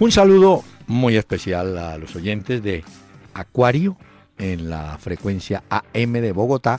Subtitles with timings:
[0.00, 2.84] Un saludo muy especial a los oyentes de
[3.34, 3.96] Acuario
[4.38, 6.78] en la frecuencia AM de Bogotá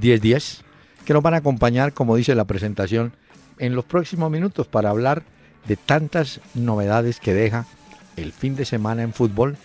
[0.00, 0.62] 1010,
[1.04, 3.12] que nos van a acompañar, como dice la presentación,
[3.58, 5.24] en los próximos minutos para hablar
[5.66, 7.66] de tantas novedades que deja
[8.16, 9.56] el fin de semana en fútbol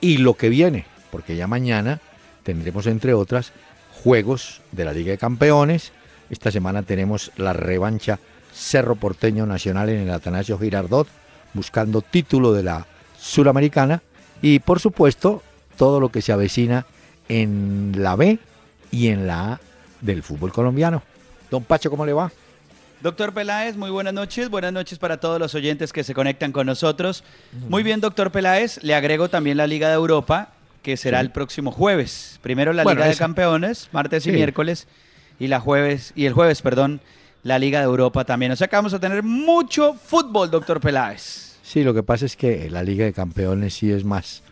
[0.00, 2.00] y lo que viene, porque ya mañana
[2.42, 3.52] tendremos, entre otras,
[4.02, 5.92] juegos de la Liga de Campeones.
[6.30, 8.18] Esta semana tenemos la revancha
[8.54, 11.06] Cerro Porteño Nacional en el Atanasio Girardot
[11.56, 12.86] buscando título de la
[13.18, 14.02] Suramericana
[14.40, 15.42] y por supuesto
[15.76, 16.86] todo lo que se avecina
[17.28, 18.38] en la B
[18.92, 19.60] y en la A
[20.00, 21.02] del fútbol colombiano.
[21.50, 22.30] Don Pacho, ¿cómo le va?
[23.00, 24.48] Doctor Peláez, muy buenas noches.
[24.48, 27.24] Buenas noches para todos los oyentes que se conectan con nosotros.
[27.68, 28.82] Muy bien, doctor Peláez.
[28.82, 32.38] Le agrego también la Liga de Europa, que será el próximo jueves.
[32.42, 34.86] Primero la Liga de Campeones, martes y miércoles,
[35.38, 37.00] y la jueves y el jueves, perdón,
[37.42, 38.52] la Liga de Europa también.
[38.52, 41.45] O sea que vamos a tener mucho fútbol, doctor Peláez.
[41.66, 44.42] Sí, lo que pasa es que la Liga de Campeones sí es más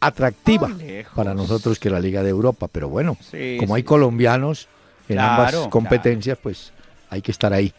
[0.00, 0.70] atractiva
[1.16, 3.16] para nosotros que la Liga de Europa, pero bueno,
[3.58, 4.68] como hay colombianos
[5.08, 6.72] en ambas competencias, pues
[7.08, 7.72] hay que estar ahí.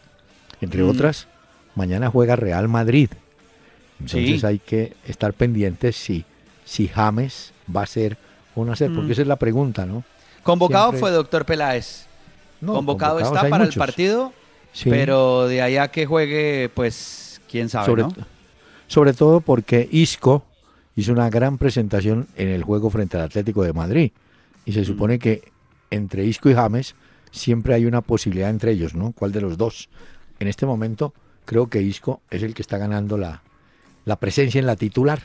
[0.60, 0.88] Entre mm.
[0.88, 1.28] otras,
[1.76, 3.10] mañana juega Real Madrid.
[4.00, 6.24] Entonces hay que estar pendientes si,
[6.64, 8.16] si James va a ser
[8.56, 9.12] o no ser, porque mm.
[9.12, 10.02] esa es la pregunta, ¿no?
[10.42, 12.06] Convocado fue doctor Peláez.
[12.66, 14.32] convocado está para el partido,
[14.82, 18.39] pero de allá que juegue, pues quién sabe, ¿no?
[18.90, 20.42] Sobre todo porque Isco
[20.96, 24.10] hizo una gran presentación en el juego frente al Atlético de Madrid.
[24.64, 24.84] Y se mm.
[24.84, 25.52] supone que
[25.92, 26.96] entre Isco y James
[27.30, 29.12] siempre hay una posibilidad entre ellos, ¿no?
[29.12, 29.88] ¿Cuál de los dos?
[30.40, 31.14] En este momento
[31.44, 33.42] creo que Isco es el que está ganando la,
[34.06, 35.22] la presencia en la titular.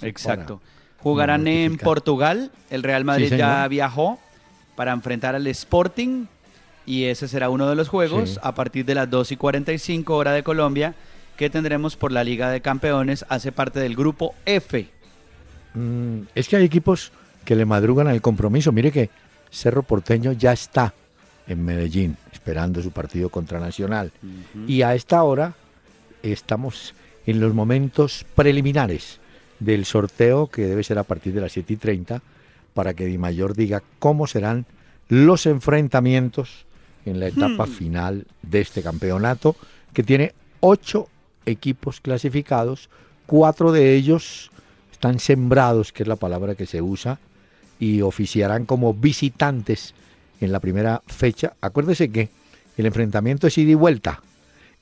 [0.00, 0.60] Exacto.
[1.00, 2.52] Jugarán en Portugal.
[2.70, 4.20] El Real Madrid ya viajó
[4.76, 6.26] para enfrentar al Sporting.
[6.86, 10.30] Y ese será uno de los juegos a partir de las 2 y 45 hora
[10.30, 10.94] de Colombia
[11.36, 14.88] que tendremos por la Liga de Campeones hace parte del grupo F.
[15.74, 17.12] Mm, es que hay equipos
[17.44, 18.72] que le madrugan al compromiso.
[18.72, 19.10] Mire que
[19.50, 20.94] Cerro Porteño ya está
[21.46, 24.12] en Medellín esperando su partido contra Nacional.
[24.66, 25.54] Y a esta hora
[26.22, 26.94] estamos
[27.26, 29.20] en los momentos preliminares
[29.60, 32.22] del sorteo que debe ser a partir de las 7 y 30
[32.74, 34.66] para que Di Mayor diga cómo serán
[35.08, 36.66] los enfrentamientos
[37.06, 37.70] en la etapa hmm.
[37.70, 39.56] final de este campeonato
[39.92, 41.08] que tiene ocho
[41.46, 42.88] equipos clasificados,
[43.26, 44.50] cuatro de ellos
[44.92, 47.18] están sembrados, que es la palabra que se usa,
[47.78, 49.94] y oficiarán como visitantes
[50.40, 51.54] en la primera fecha.
[51.60, 52.30] Acuérdese que
[52.76, 54.22] el enfrentamiento es ida y vuelta,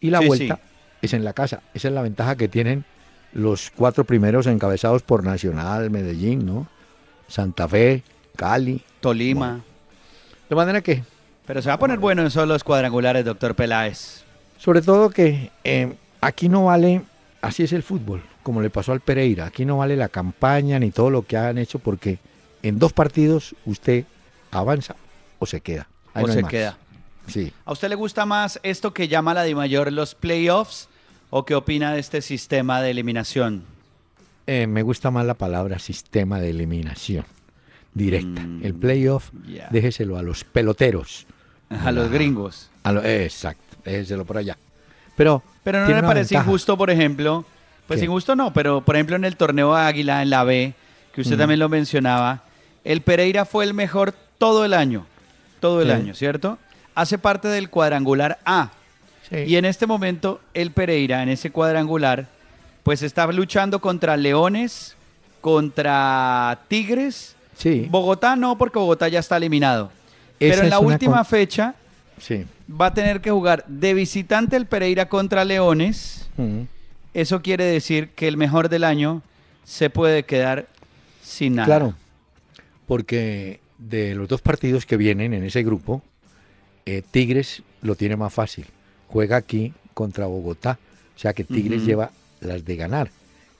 [0.00, 0.60] y la vuelta
[1.00, 1.62] es en la casa.
[1.74, 2.84] Esa es la ventaja que tienen
[3.32, 6.68] los cuatro primeros encabezados por Nacional, Medellín, ¿no?
[7.28, 8.02] Santa Fe,
[8.36, 9.60] Cali, Tolima.
[10.48, 11.02] De manera que...
[11.46, 14.22] Pero se va a poner bueno en esos los cuadrangulares, doctor Peláez.
[14.58, 17.02] Sobre todo que eh, Aquí no vale,
[17.40, 20.92] así es el fútbol, como le pasó al Pereira, aquí no vale la campaña ni
[20.92, 22.18] todo lo que han hecho porque
[22.62, 24.04] en dos partidos usted
[24.52, 24.94] avanza
[25.40, 25.88] o se queda.
[26.14, 26.78] o se queda.
[27.26, 27.52] Sí.
[27.64, 30.88] ¿A usted le gusta más esto que llama la de mayor los playoffs
[31.30, 33.64] o qué opina de este sistema de eliminación?
[34.46, 37.24] Eh, me gusta más la palabra sistema de eliminación
[37.94, 38.42] directa.
[38.42, 39.30] Mm, el playoff,
[39.70, 41.26] déjeselo a los peloteros.
[41.84, 42.70] A los gringos.
[42.84, 44.58] exacto, déjeselo por allá.
[45.16, 47.44] Pero, pero no me parece injusto, por ejemplo,
[47.86, 50.74] pues injusto no, pero por ejemplo en el torneo Águila, en la B,
[51.14, 52.42] que usted también lo mencionaba,
[52.84, 55.06] el Pereira fue el mejor todo el año,
[55.60, 56.58] todo el año, ¿cierto?
[56.94, 58.70] Hace parte del cuadrangular A.
[59.30, 62.26] Y en este momento el Pereira, en ese cuadrangular,
[62.82, 64.96] pues está luchando contra Leones,
[65.40, 67.36] contra Tigres.
[67.56, 67.86] Sí.
[67.90, 69.90] Bogotá no, porque Bogotá ya está eliminado.
[70.38, 71.74] Pero en la última fecha
[72.18, 72.44] sí
[72.80, 76.28] va a tener que jugar de visitante el Pereira contra Leones.
[77.14, 79.22] Eso quiere decir que el mejor del año
[79.64, 80.66] se puede quedar
[81.22, 81.66] sin nada.
[81.66, 81.94] Claro,
[82.86, 86.02] porque de los dos partidos que vienen en ese grupo,
[86.86, 88.66] eh, Tigres lo tiene más fácil.
[89.08, 90.78] Juega aquí contra Bogotá,
[91.14, 92.10] o sea que Tigres lleva
[92.40, 93.10] las de ganar.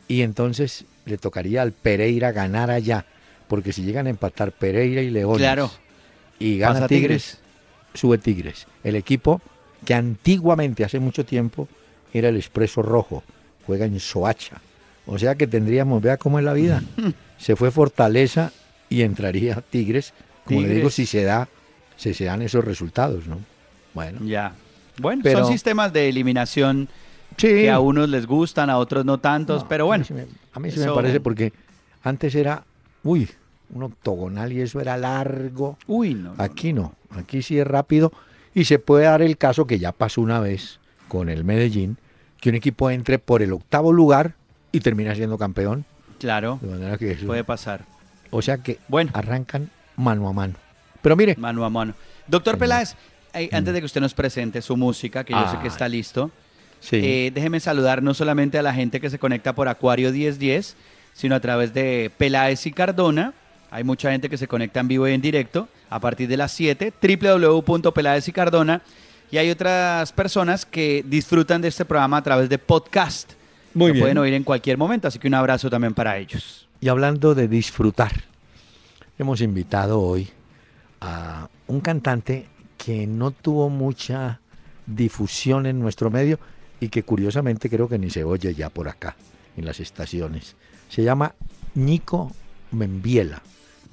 [0.09, 3.05] Y entonces le tocaría al Pereira ganar allá,
[3.49, 5.71] porque si llegan a empatar Pereira y Leones claro.
[6.39, 7.39] y gana Tigres,
[7.95, 9.41] sube Tigres, el equipo
[9.85, 11.69] que antiguamente, hace mucho tiempo,
[12.13, 13.23] era el Expreso Rojo,
[13.67, 14.61] juega en Soacha.
[15.07, 16.83] O sea que tendríamos, vea cómo es la vida.
[17.39, 18.53] Se fue Fortaleza
[18.89, 20.13] y entraría Tigres,
[20.45, 21.49] como le digo, si se da,
[21.97, 23.39] si se dan esos resultados, ¿no?
[23.95, 24.21] Bueno.
[24.25, 24.55] Ya.
[25.01, 26.89] Bueno, son sistemas de eliminación
[27.37, 30.05] que a unos les gustan, a otros no tantos, pero bueno.
[30.53, 31.53] A mí sí, me, parece porque
[32.03, 32.65] antes era,
[33.03, 33.29] uy,
[33.73, 35.79] un octogonal y eso era largo.
[35.87, 36.35] Uy, no.
[36.39, 38.13] Aquí no, aquí sí es rápido
[38.55, 40.79] y se puede dar el caso que ya pasó una vez
[41.09, 41.99] con el Medellín,
[42.41, 44.35] que un equipo entre por el octavo lugar
[44.73, 45.85] y termina siendo campeón.
[46.19, 46.59] Claro.
[46.63, 47.85] De manera que puede pasar.
[48.31, 49.11] O sea que bueno.
[49.15, 50.55] arrancan mano a mano.
[51.03, 51.37] Pero mire.
[51.37, 51.95] Mano a mano.
[52.27, 52.95] Doctor Peláez,
[53.35, 53.55] mm.
[53.55, 56.31] antes de que usted nos presente su música, que yo sé que está listo,
[56.91, 60.77] eh, déjeme saludar no solamente a la gente que se conecta por Acuario 1010,
[61.13, 63.35] sino a través de Peláez y Cardona.
[63.73, 66.53] Hay mucha gente que se conecta en vivo y en directo a partir de las
[66.53, 68.83] 7, www.peláez y Cardona.
[69.31, 73.33] Y hay otras personas que disfrutan de este programa a través de podcast.
[73.73, 74.03] Muy Lo bien.
[74.03, 76.69] pueden oír en cualquier momento, así que un abrazo también para ellos.
[76.83, 78.13] Y hablando de disfrutar,
[79.19, 80.29] hemos invitado hoy
[81.01, 84.41] a un cantante que no tuvo mucha
[84.87, 86.39] difusión en nuestro medio
[86.79, 89.17] y que curiosamente creo que ni se oye ya por acá,
[89.57, 90.57] en las estaciones.
[90.91, 91.35] Se llama
[91.75, 92.33] Nico
[92.73, 93.41] Membiela,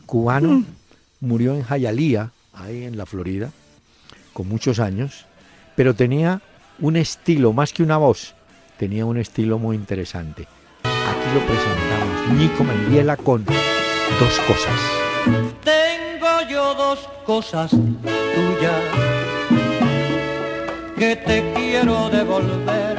[0.09, 0.65] cubano, mm.
[1.21, 3.51] murió en Hialeah, ahí en la Florida,
[4.33, 5.25] con muchos años,
[5.75, 6.41] pero tenía
[6.79, 8.33] un estilo, más que una voz,
[8.77, 10.47] tenía un estilo muy interesante.
[10.83, 14.79] Aquí lo presentamos, Nico Membiela con dos cosas.
[15.63, 18.83] Tengo yo dos cosas tuyas
[20.97, 22.97] que te quiero devolver.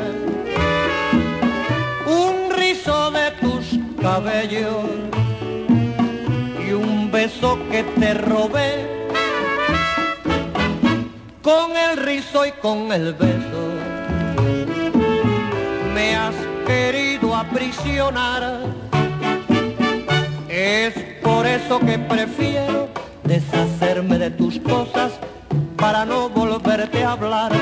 [2.06, 5.19] Un rizo de tus cabellos
[7.30, 9.08] beso que te robé
[11.42, 13.62] con el rizo y con el beso
[15.94, 16.34] me has
[16.66, 18.60] querido aprisionar.
[20.48, 22.88] Es por eso que prefiero
[23.24, 25.12] deshacerme de tus cosas
[25.76, 27.52] para no volverte a hablar.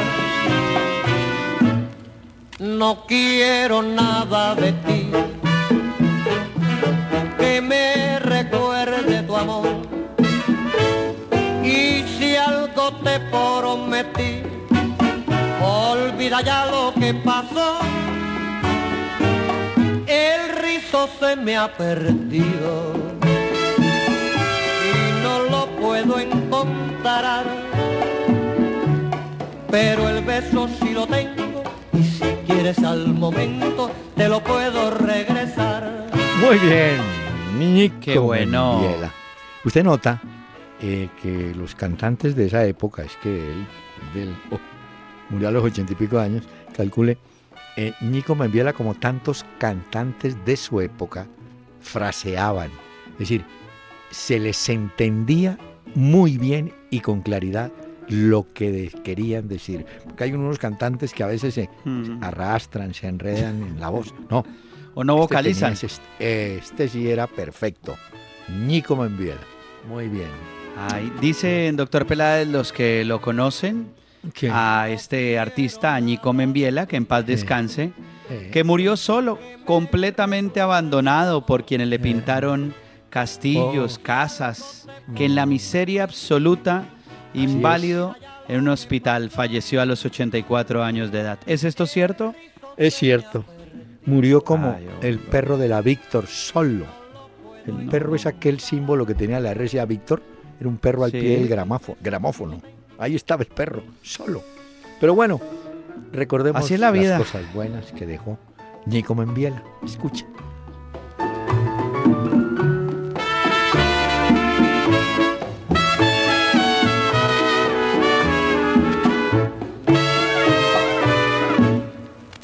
[2.59, 5.11] No quiero nada de ti
[9.39, 9.89] recuerde tu amor
[12.39, 14.43] algo te prometí,
[15.61, 17.79] olvida ya lo que pasó.
[20.07, 22.95] El rizo se me ha perdido
[24.85, 27.45] y no lo puedo encontrar.
[29.71, 31.63] Pero el beso sí lo tengo
[31.93, 36.07] y si quieres al momento te lo puedo regresar.
[36.41, 36.97] Muy bien,
[37.59, 38.81] mi Qué bueno.
[39.65, 40.21] Usted nota
[40.81, 43.67] eh, que los cantantes de esa época, es que él
[44.15, 44.61] del, oh,
[45.31, 46.45] murió a los ochenta y pico años,
[46.77, 47.19] calcule,
[47.77, 51.27] eh, Nico Membiela, como tantos cantantes de su época,
[51.81, 52.71] fraseaban.
[53.13, 53.45] Es decir,
[54.11, 55.59] se les entendía
[55.95, 57.73] muy bien y con claridad
[58.09, 59.85] lo que querían decir.
[60.05, 61.69] Porque hay unos cantantes que a veces se
[62.21, 64.15] arrastran, se enredan en la voz.
[64.31, 64.45] No.
[64.95, 65.73] O no este vocalizan.
[65.73, 67.97] este, este, sí era perfecto.
[68.49, 69.41] Nico Membiela.
[69.89, 70.59] Muy bien
[71.21, 73.89] dice el doctor Peláez, los que lo conocen,
[74.51, 77.93] a este artista, Añico Membiela, que en paz descanse,
[78.53, 82.75] que murió solo, completamente abandonado por quienes le pintaron
[83.11, 84.03] castillos, oh.
[84.03, 86.85] casas, que en la miseria absoluta,
[87.33, 88.17] inválido,
[88.49, 91.39] en un hospital, falleció a los 84 años de edad.
[91.47, 92.35] ¿Es esto cierto?
[92.77, 93.45] Es cierto.
[94.05, 96.87] Murió como el perro de la Víctor, solo.
[97.69, 100.23] El perro es aquel símbolo que tenía la RCA Víctor,
[100.59, 101.49] era un perro al pie del
[102.01, 102.61] gramófono.
[102.99, 104.43] Ahí estaba el perro, solo.
[105.01, 105.41] Pero bueno,
[106.13, 107.19] recordemos Así la vida.
[107.19, 108.39] las cosas buenas que dejó
[108.87, 109.63] Nico Membiela.
[109.85, 110.27] Escucha.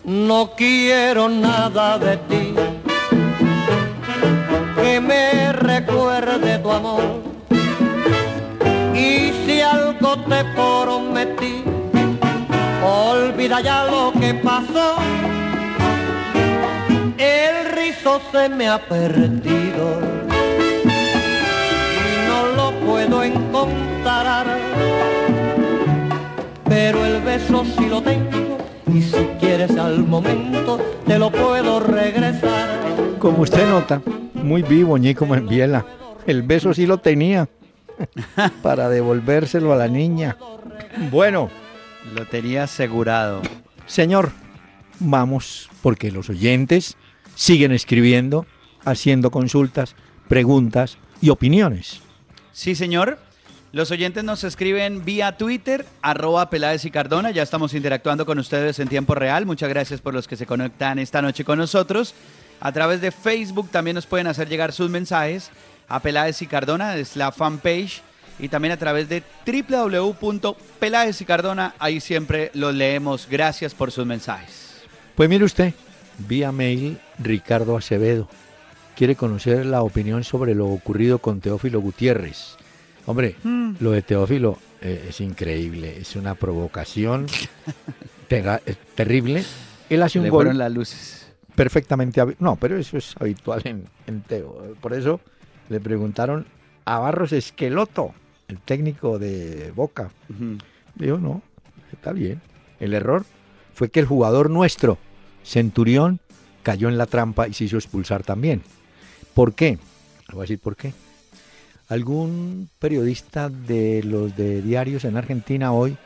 [0.04, 2.43] No quiero nada de ti
[5.06, 7.02] me recuerde tu amor
[8.94, 11.64] y si algo te prometí,
[12.82, 14.96] olvida ya lo que pasó.
[17.18, 20.00] El rizo se me ha perdido
[22.00, 24.46] y no lo puedo encontrar.
[26.68, 28.58] Pero el beso sí lo tengo
[28.92, 33.03] y si quieres al momento te lo puedo regresar.
[33.24, 34.02] Como usted nota,
[34.34, 35.86] muy vivo Ñico Biela.
[36.26, 37.48] El beso sí lo tenía.
[38.62, 40.36] para devolvérselo a la niña.
[41.10, 41.48] Bueno.
[42.14, 43.40] Lo tenía asegurado.
[43.86, 44.32] Señor,
[44.98, 46.98] vamos, porque los oyentes
[47.34, 48.44] siguen escribiendo,
[48.84, 49.96] haciendo consultas,
[50.28, 52.02] preguntas y opiniones.
[52.52, 53.18] Sí, señor.
[53.72, 57.30] Los oyentes nos escriben vía Twitter, arroba Peláez y Cardona.
[57.30, 59.46] Ya estamos interactuando con ustedes en tiempo real.
[59.46, 62.14] Muchas gracias por los que se conectan esta noche con nosotros.
[62.64, 65.50] A través de Facebook también nos pueden hacer llegar sus mensajes
[65.86, 68.00] a Peláez y Cardona, es la fanpage.
[68.38, 73.28] Y también a través de www.peláez y Cardona, ahí siempre los leemos.
[73.30, 74.82] Gracias por sus mensajes.
[75.14, 75.72] Pues mire usted,
[76.26, 78.28] vía mail Ricardo Acevedo.
[78.96, 82.56] Quiere conocer la opinión sobre lo ocurrido con Teófilo Gutiérrez.
[83.06, 83.74] Hombre, Hmm.
[83.80, 87.26] lo de Teófilo eh, es increíble, es una provocación
[88.94, 89.44] terrible.
[89.90, 91.23] Él hace un Le gol fueron las luces.
[91.54, 94.74] Perfectamente No, pero eso es habitual en, en Teo.
[94.80, 95.20] Por eso
[95.68, 96.46] le preguntaron
[96.84, 98.14] a Barros Esqueloto,
[98.48, 100.10] el técnico de Boca.
[100.28, 100.58] Ujú.
[100.94, 101.42] Dijo, no,
[101.92, 102.40] está bien.
[102.80, 103.24] El error
[103.72, 104.98] fue que el jugador nuestro,
[105.44, 106.20] Centurión,
[106.62, 108.62] cayó en la trampa y se hizo expulsar también.
[109.34, 109.78] ¿Por qué?
[110.28, 110.92] Le voy a decir por qué.
[111.88, 115.96] Algún periodista de los de diarios en Argentina hoy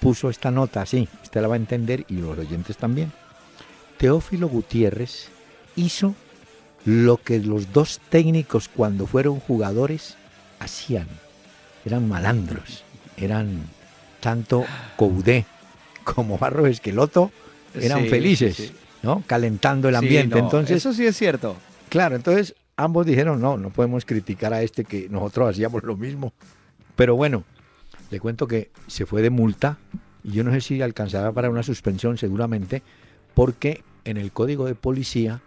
[0.00, 3.10] puso esta nota así, usted la va a entender y los oyentes también.
[3.98, 5.28] Teófilo Gutiérrez
[5.76, 6.14] hizo
[6.84, 10.16] lo que los dos técnicos cuando fueron jugadores
[10.58, 11.08] hacían.
[11.84, 12.82] Eran malandros,
[13.16, 13.62] eran
[14.20, 14.64] tanto
[14.96, 15.44] Coudé
[16.04, 17.30] como Barros Esqueloto,
[17.74, 18.72] eran Sí, felices, sí.
[19.02, 19.22] ¿no?
[19.26, 20.36] Calentando el Sí, ambiente.
[20.36, 21.56] no, Entonces, eso sí es cierto.
[21.88, 26.32] Claro, entonces ambos dijeron, no, no podemos criticar a este que nosotros hacíamos lo mismo.
[26.96, 27.44] Pero bueno,
[28.10, 29.78] le cuento que se fue de multa
[30.22, 32.82] y yo no sé si alcanzará para una suspensión seguramente,
[33.34, 35.40] porque en el código de policía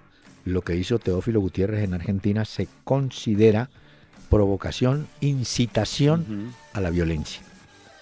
[0.45, 3.69] lo que hizo Teófilo Gutiérrez en Argentina se considera
[4.29, 7.41] provocación, incitación a la violencia.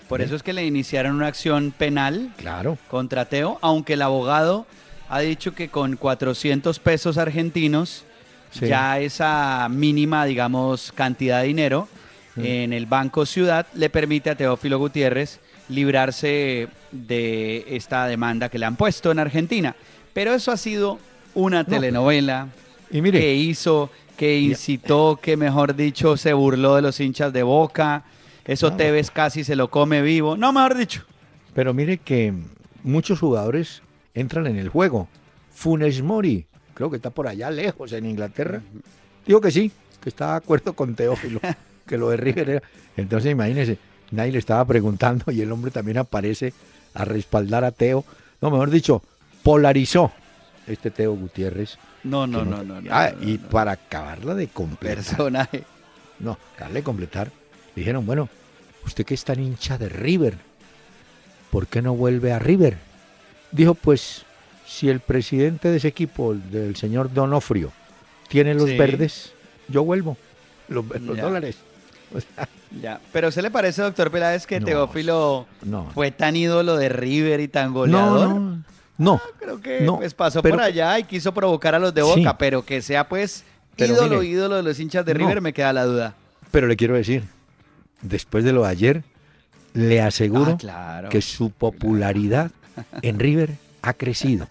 [0.10, 0.26] Por ¿Ve?
[0.26, 4.66] eso es que le iniciaron una acción penal Claro, contra Teo, aunque el abogado
[5.10, 8.04] ha dicho que con 400 pesos argentinos,
[8.52, 8.68] Sí.
[8.68, 11.90] ya esa mínima, digamos, cantidad de dinero
[12.38, 15.40] en el Banco Ciudad le permite a Teófilo Gutiérrez
[15.70, 19.76] librarse de esta demanda que le han puesto en Argentina.
[20.14, 21.00] Pero eso ha sido
[21.34, 22.48] una telenovela
[22.92, 27.44] y mire, que hizo, que incitó, que mejor dicho se burló de los hinchas de
[27.44, 28.04] Boca.
[28.46, 28.78] Eso No.
[28.78, 30.38] Tevez casi se lo come vivo.
[30.38, 31.04] No, mejor dicho.
[31.54, 32.34] Pero mire que
[32.84, 33.82] muchos jugadores
[34.14, 35.08] entran en el juego.
[35.54, 38.62] Funes Mori, creo que está por allá lejos en Inglaterra.
[39.26, 41.40] Digo que sí, que está de acuerdo con Teófilo,
[41.88, 42.64] que lo de River era.
[42.96, 43.80] Entonces imagínese,
[44.12, 46.54] nadie le estaba preguntando y el hombre también aparece
[46.94, 48.04] a respaldar a Teo.
[48.42, 49.02] No, mejor dicho,
[49.44, 50.12] polarizó
[50.68, 51.78] este Teo Gutiérrez.
[52.04, 52.82] No, no, no, no.
[52.82, 54.96] no, Ah, no, y para acabarla de completar.
[54.98, 55.64] personaje.
[56.20, 57.32] No, darle completar.
[57.76, 58.30] Dijeron, bueno,
[58.86, 60.38] usted que es tan hincha de River,
[61.52, 62.78] ¿por qué no vuelve a River?
[63.52, 64.24] Dijo, pues,
[64.66, 67.72] si el presidente de ese equipo, el del señor Donofrio,
[68.28, 68.78] tiene los Sí.
[68.78, 69.34] verdes,
[69.68, 70.18] yo vuelvo.
[70.68, 71.58] Los, los dólares.
[72.14, 72.48] O sea,
[72.82, 73.00] Ya.
[73.14, 75.90] Pero ¿se le parece, doctor Peláez, que No, Teófilo no.
[75.94, 78.30] fue tan ídolo de River y tan goleador?
[78.30, 78.64] No, no,
[78.98, 79.22] no.
[79.40, 82.08] Creo que No, pues pasó pero- por allá y quiso provocar a los de Sí.
[82.20, 83.44] Boca, pero que sea pues
[83.78, 85.20] Pero ídolo, mire, ídolo de los hinchas de no.
[85.20, 86.16] River, me queda la duda.
[86.52, 87.24] Pero le quiero decir,
[88.02, 89.04] después de lo de ayer,
[89.74, 91.10] le aseguro Ah, claro.
[91.10, 92.52] que su popularidad
[93.02, 93.52] en River
[93.82, 94.48] ha crecido.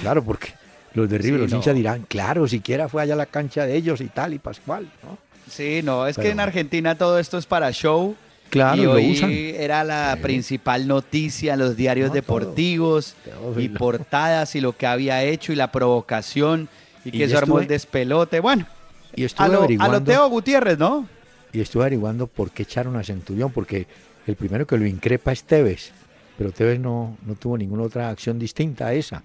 [0.00, 0.54] Claro, porque
[0.94, 1.56] los de River, Sí, los no.
[1.58, 4.88] hinchas dirán, claro, siquiera fue allá a la cancha de ellos y tal, y Pascual,
[5.04, 5.18] ¿no?
[5.48, 8.14] Sí, no, es que en Argentina todo esto es para show.
[8.50, 9.30] Claro, y lo hoy usan.
[9.30, 10.22] era la Sí.
[10.22, 13.58] principal noticia en los diarios No, deportivos todo.
[13.58, 16.68] y portadas y lo que había hecho y la provocación
[17.04, 18.40] y que eso armó el despelote.
[18.40, 18.66] Bueno,
[19.14, 21.06] Y estuve a lo, a averiguando, lo Teo Gutiérrez, ¿no?
[21.52, 23.86] y estuve averiguando por qué echaron a Centurión, porque
[24.26, 25.92] el primero que lo increpa es Tevez,
[26.38, 29.22] pero Tevez no, no tuvo ninguna otra acción distinta a esa.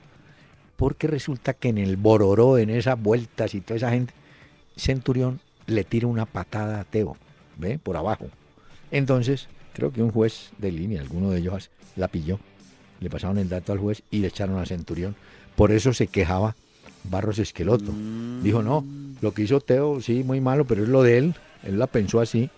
[0.78, 4.14] Porque resulta que en el Bororó, en esas vueltas y toda esa gente,
[4.78, 7.16] Centurión le tira una patada a Teo,
[7.58, 7.78] ¿ve?
[7.78, 8.28] Por abajo.
[8.92, 12.40] Entonces, creo que un juez de línea, alguno de ellos la pilló,
[13.00, 15.16] le pasaron el dato al juez y le echaron a Centurión.
[15.56, 16.56] Por eso se quejaba
[17.04, 17.92] Barros Esqueloto.
[18.42, 18.84] Dijo, no,
[19.22, 21.36] lo que hizo Teo, sí, muy malo, pero es lo de él.
[21.64, 22.50] Él la pensó así.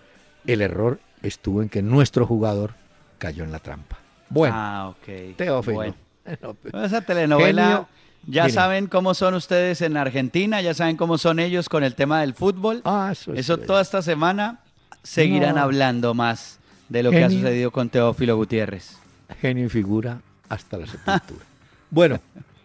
[0.45, 2.73] El error estuvo en que nuestro jugador
[3.17, 3.97] cayó en la trampa.
[4.29, 5.35] Bueno, Ah, ok.
[5.35, 5.75] Teófilo.
[5.75, 5.95] Bueno.
[6.41, 7.87] No, pues, Bueno, Esa telenovela, Genio.
[8.27, 12.21] Ya saben cómo son ustedes en Argentina, ya saben cómo son ellos con el tema
[12.21, 12.81] del fútbol.
[12.85, 14.59] ah, eso, es- Eso toda esta semana
[15.03, 15.61] seguirán No.
[15.61, 16.59] hablando más
[16.89, 18.97] de lo que ha sucedido con Teófilo Gutiérrez.
[19.41, 21.45] genio y figura hasta la sepultura.
[21.91, 22.19] bueno,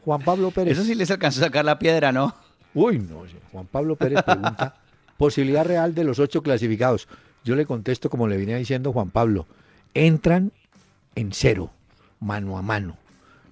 [0.05, 0.73] Juan Pablo Pérez.
[0.79, 2.35] Eso sí les alcanzó a sacar la piedra, ¿no?
[2.75, 3.23] Uy, no.
[3.53, 4.75] Juan Pablo Pérez pregunta,
[5.19, 7.07] posibilidad real de los ocho clasificados.
[7.45, 9.47] Yo le contesto como le venía diciendo Juan Pablo,
[9.93, 10.53] entran
[11.15, 11.71] en cero,
[12.21, 12.97] mano a mano.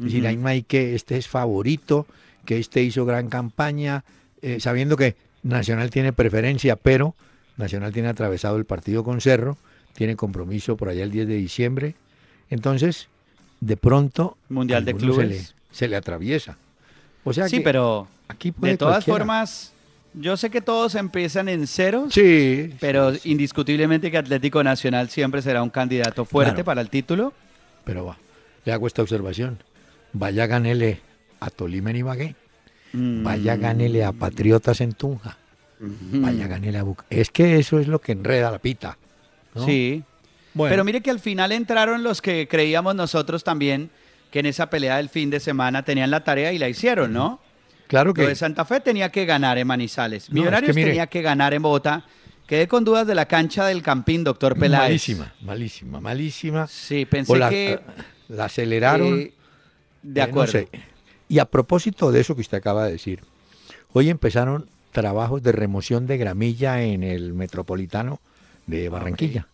[0.07, 2.07] Es decir, ahí no hay que este es favorito,
[2.45, 4.05] que este hizo gran campaña,
[4.43, 7.15] eh, sabiendo que Nacional tiene preferencia, pero
[7.57, 9.57] Nacional tiene atravesado el partido con Cerro,
[9.95, 11.95] tiene compromiso por allá el 10 de diciembre.
[12.51, 13.09] Entonces,
[13.61, 15.29] de pronto, Mundial de se Clubes.
[15.29, 15.41] le,
[15.71, 16.57] se le atraviesa.
[17.25, 19.19] O sea Sí, que pero aquí puede de todas cualquiera.
[19.19, 19.73] formas,
[20.15, 23.31] yo sé que todos empiezan en ceros, Sí, pero sí.
[23.31, 26.65] indiscutiblemente que Atlético Nacional siempre será un candidato fuerte Claro.
[26.65, 27.33] para el título.
[27.85, 28.19] Pero va,
[28.65, 29.59] le hago esta observación.
[30.13, 31.01] Vaya gánele
[31.41, 32.35] a Tolima en Ibagué.
[32.93, 33.23] Mm.
[33.25, 35.39] Vaya gánele a Patriotas en Tunja.
[35.81, 38.97] Vaya gánele a Buc- Es que eso es lo que enreda la pita.
[39.55, 39.65] ¿no?
[39.67, 40.03] Sí.
[40.55, 43.91] Bueno, Pero mire que al final entraron los que creíamos nosotros también
[44.31, 47.41] que en esa pelea del fin de semana tenían la tarea y la hicieron, ¿no?
[47.89, 50.29] claro Lo que de Santa Fe tenía que ganar en Manizales.
[50.29, 52.05] No, es Millonarios que tenía que ganar en Bogotá.
[52.47, 54.83] Quedé con dudas de la cancha del Campín, doctor Peláez.
[54.89, 56.67] malísima, malísima, malísima.
[56.67, 57.81] Sí, pensé O la, que...
[58.29, 59.21] la aceleraron.
[59.21, 59.33] eh,
[60.03, 60.53] de eh, no acuerdo.
[60.53, 60.69] sé.
[61.29, 63.21] Y a propósito de eso que usted acaba de decir,
[63.93, 68.21] hoy empezaron trabajos de remoción de gramilla en el metropolitano
[68.67, 69.49] de Barranquilla.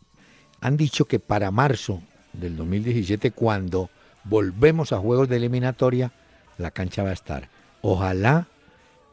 [0.61, 2.03] Han dicho que para marzo
[2.33, 3.91] del 2017, cuando
[4.25, 6.13] volvemos a juegos de eliminatoria,
[6.59, 7.49] la cancha va a estar.
[7.81, 8.49] Ojalá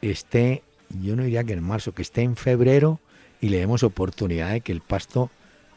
[0.02, 3.00] esté, yo no diría que en marzo, que esté en febrero
[3.40, 5.30] y le demos oportunidad de que el pasto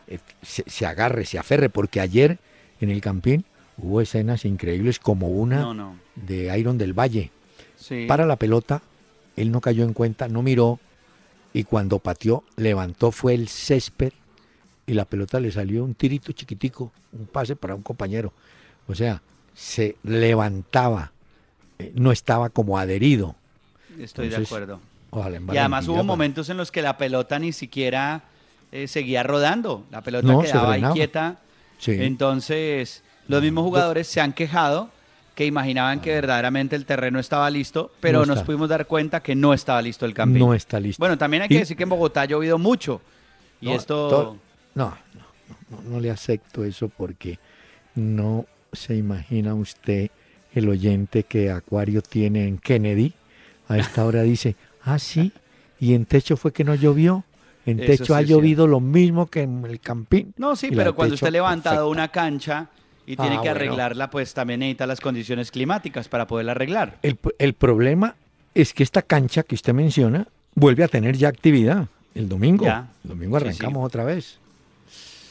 [0.07, 2.38] eh, se, se agarre, se aferre, porque ayer
[2.81, 3.45] en el Campín
[3.78, 5.97] hubo escenas increíbles como una No, no.
[6.16, 7.30] de Iron del Valle.
[7.76, 8.06] Sí.
[8.06, 8.82] Para la pelota,
[9.37, 10.78] él no cayó en cuenta, no miró
[11.52, 14.12] y cuando pateó, levantó fue el césped
[14.87, 18.32] y la pelota le salió un tirito chiquitico, un pase para un compañero.
[18.87, 19.23] O sea,
[19.54, 21.12] se levantaba,
[21.78, 23.35] eh, no estaba como adherido.
[23.99, 24.80] Estoy de acuerdo.
[25.11, 28.25] Ojalá en Y además hubo momentos en los que la pelota ni siquiera
[28.73, 29.85] eh, seguía rodando.
[29.90, 31.38] La pelota No, quedaba ahí quieta.
[31.78, 31.92] Sí.
[31.92, 34.90] Entonces, los mismos jugadores se han quejado
[35.35, 38.26] que imaginaban que verdaderamente el terreno estaba listo, pero Ah.
[38.26, 40.40] No nos pudimos dar cuenta que no estaba listo el campín.
[40.40, 40.99] no está listo.
[41.00, 43.00] Bueno, también hay que Y- decir que en Bogotá ha llovido mucho.
[43.60, 44.08] Y No, esto...
[44.08, 44.36] to-
[44.75, 45.25] No, no,
[45.71, 47.38] no, no le acepto eso porque
[47.95, 50.10] no se imagina usted
[50.54, 53.12] el oyente que Acuario tiene en Kennedy.
[53.69, 55.30] A esta hora dice, ah, sí,
[55.78, 57.25] y en techo fue que no llovió.
[57.67, 60.32] En techo sí ha llovido lo mismo que en el campín.
[60.38, 61.86] No, sí, pero cuando techo, usted levanta perfecta.
[61.86, 62.69] una cancha
[63.08, 63.50] y tiene Ah, que bueno.
[63.52, 66.99] arreglarla, pues también necesita las condiciones climáticas para poderla arreglar.
[67.02, 68.14] El, el problema
[68.54, 72.64] es que esta cancha que usted menciona vuelve a tener ya actividad el domingo.
[72.66, 72.88] Ya.
[73.04, 73.49] El domingo Sí, sí.
[73.50, 74.38] arrancamos otra vez.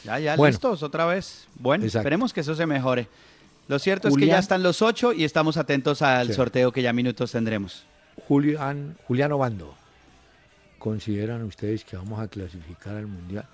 [0.04, 0.50] Ya, ya, Bueno.
[0.52, 1.46] listos otra vez.
[1.56, 2.00] Bueno, Exacto.
[2.00, 3.06] esperemos que eso se mejore.
[3.68, 6.32] Lo cierto es que ya están los ocho y estamos atentos al Sí.
[6.34, 7.84] sorteo que ya minutos tendremos.
[8.26, 9.74] Julián, Julián Obando,
[10.78, 13.44] ¿consideran ustedes que vamos a clasificar al Mundial?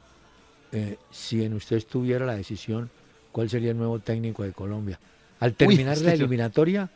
[0.72, 2.90] Eh, si en ustedes tuviera la decisión,
[3.34, 5.00] ¿cuál sería el nuevo técnico de Colombia?
[5.40, 6.88] Al terminar la eliminatoria,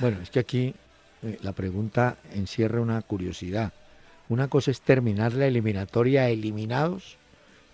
[0.00, 0.74] bueno, es que aquí
[1.22, 3.74] eh, la pregunta encierra una curiosidad.
[4.30, 7.18] Una cosa es terminar la eliminatoria eliminados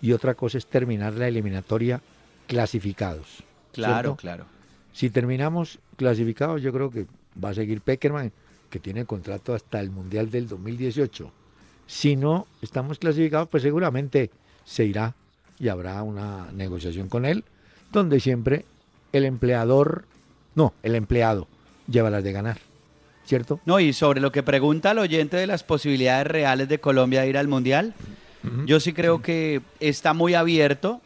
[0.01, 2.01] y otra cosa es terminar la eliminatoria
[2.47, 3.43] clasificados.
[3.71, 4.15] Claro, ¿cierto?
[4.17, 4.45] claro.
[4.91, 7.05] Si terminamos clasificados, yo creo que
[7.41, 8.33] va a seguir Peckerman,
[8.69, 11.31] que tiene contrato hasta el Mundial del 2018.
[11.87, 14.31] Si no estamos clasificados, pues seguramente
[14.65, 15.15] se irá
[15.57, 17.45] y habrá una negociación con él,
[17.95, 18.65] donde siempre
[19.11, 20.05] el empleador,
[20.53, 21.47] no, el empleado
[21.87, 22.57] lleva las de ganar,
[23.25, 23.59] ¿cierto?
[23.65, 27.29] No, y sobre lo que pregunta el oyente de las posibilidades reales de Colombia de
[27.29, 27.93] ir al Mundial,
[28.67, 31.01] yo sí creo que está muy abierto.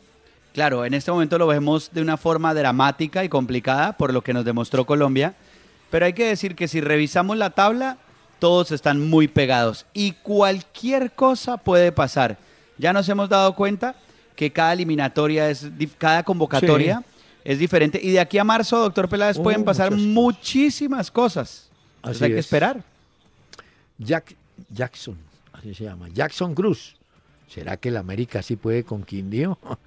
[0.54, 4.34] Claro, en este momento lo vemos de una forma dramática y complicada por lo que
[4.34, 5.36] nos demostró Colombia,
[5.90, 7.98] pero hay que decir que si revisamos la tabla,
[8.40, 12.38] todos están muy pegados y cualquier cosa puede pasar.
[12.78, 13.96] Ya nos hemos dado cuenta
[14.40, 17.04] que cada eliminatoria es, cada convocatoria
[17.44, 20.06] es diferente y de aquí a marzo, doctor Peláez, Oh, pueden pasar cosas.
[20.06, 21.70] muchísimas cosas.
[21.98, 22.46] Entonces Así hay que es.
[22.46, 22.82] esperar.
[23.98, 24.36] Jack,
[24.70, 25.18] Jackson,
[25.52, 26.96] así se llama, Jackson Cruz.
[27.50, 29.60] ¿Será que el América sí puede con Quindío?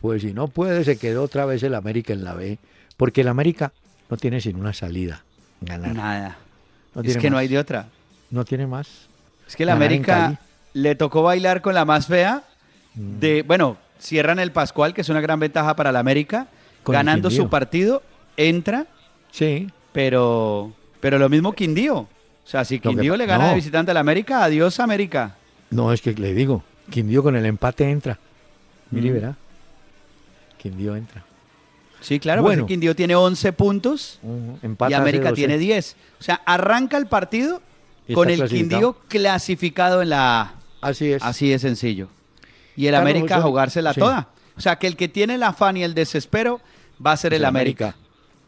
[0.00, 2.58] Pues si no puede, se quedó otra vez el América en la B.
[2.96, 3.72] Porque el América
[4.08, 5.24] no tiene sin una salida,
[5.60, 5.92] ganar.
[5.92, 6.38] Nada.
[6.94, 7.88] No es que no hay de otra.
[8.30, 9.08] No tiene más.
[9.48, 10.40] Es que Ganar en América
[10.72, 12.44] le tocó bailar con la más fea.
[12.94, 13.18] Mm.
[13.18, 16.48] De, bueno, cierran el Pascual, que es una gran ventaja para la América.
[16.82, 18.02] Con ganando su partido,
[18.36, 18.86] entra,
[19.30, 21.96] Sí, pero, pero lo mismo Quindío.
[21.98, 22.08] O
[22.50, 23.48] sea, si Quindío le gana no.
[23.50, 25.36] de visitante a la América, adiós América.
[25.70, 28.18] no es que le digo, Quindío con el empate entra.
[28.90, 29.14] Mire, Mm.
[29.14, 29.36] verá.
[30.56, 31.24] Quindío entra.
[32.00, 32.62] Sí, claro, Bueno.
[32.62, 34.18] porque Quindío tiene 11 puntos
[34.88, 35.34] y América 12.
[35.34, 35.96] tiene 10.
[36.20, 37.60] O sea, arranca el partido
[38.14, 38.48] con el.
[38.48, 40.54] Quindío clasificado en la A.
[40.80, 41.22] Así es.
[41.22, 42.08] Así de sencillo.
[42.78, 44.00] Y el América a jugársela sí.
[44.00, 44.28] toda.
[44.56, 46.60] O sea, que el que tiene el afán y el desespero
[47.04, 47.96] va a ser el América.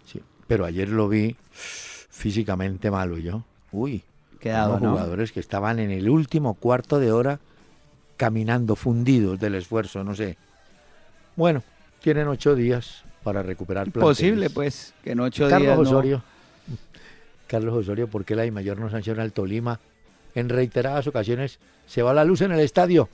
[0.06, 0.20] Sí.
[0.46, 3.42] pero ayer lo vi físicamente malo yo.
[3.72, 4.02] Uy,
[4.38, 4.90] Quedado, unos ¿no?
[4.92, 7.40] jugadores que estaban en el último cuarto de hora
[8.16, 10.36] caminando fundidos del esfuerzo, no sé.
[11.36, 11.62] Bueno,
[12.00, 16.22] tienen ocho días para recuperar Posible, pues, que en ocho Carlos días no- Osorio.
[17.46, 19.80] Carlos Osorio, ¿por qué la I mayor no sanciona al Tolima?
[20.34, 23.08] En reiteradas ocasiones se va la luz en el estadio.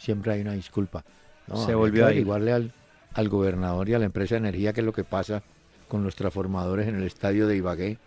[0.00, 1.04] Siempre hay una disculpa.
[1.46, 2.16] No, Se volvió a ir.
[2.18, 2.72] averiguarle al,
[3.14, 5.42] al gobernador y a la empresa de energía qué es lo que pasa
[5.88, 7.98] con los transformadores en el estadio de Ibagué.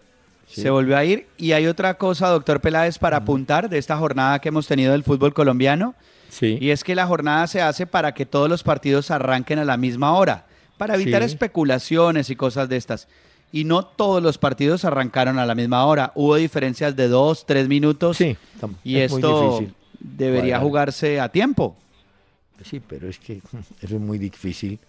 [0.48, 0.62] Sí.
[0.62, 1.28] Se volvió a ir.
[1.38, 5.04] Y hay otra cosa, doctor Peláez, para apuntar de esta jornada que hemos tenido del
[5.04, 5.96] fútbol colombiano.
[6.30, 6.58] Sí.
[6.60, 9.78] Y es que la jornada se hace para que todos los partidos arranquen a la
[9.78, 10.46] misma hora,
[10.78, 11.28] para evitar Sí.
[11.28, 13.08] especulaciones y cosas de estas.
[13.52, 16.12] Y no todos los partidos arrancaron a la misma hora.
[16.16, 18.18] Hubo diferencias de dos, tres minutos.
[18.18, 18.36] Sí,
[18.84, 20.62] Y es muy esto difícil debería cuadrar.
[20.62, 21.76] jugarse a tiempo.
[22.64, 23.42] Sí, pero es que
[23.82, 24.80] eso es muy difícil.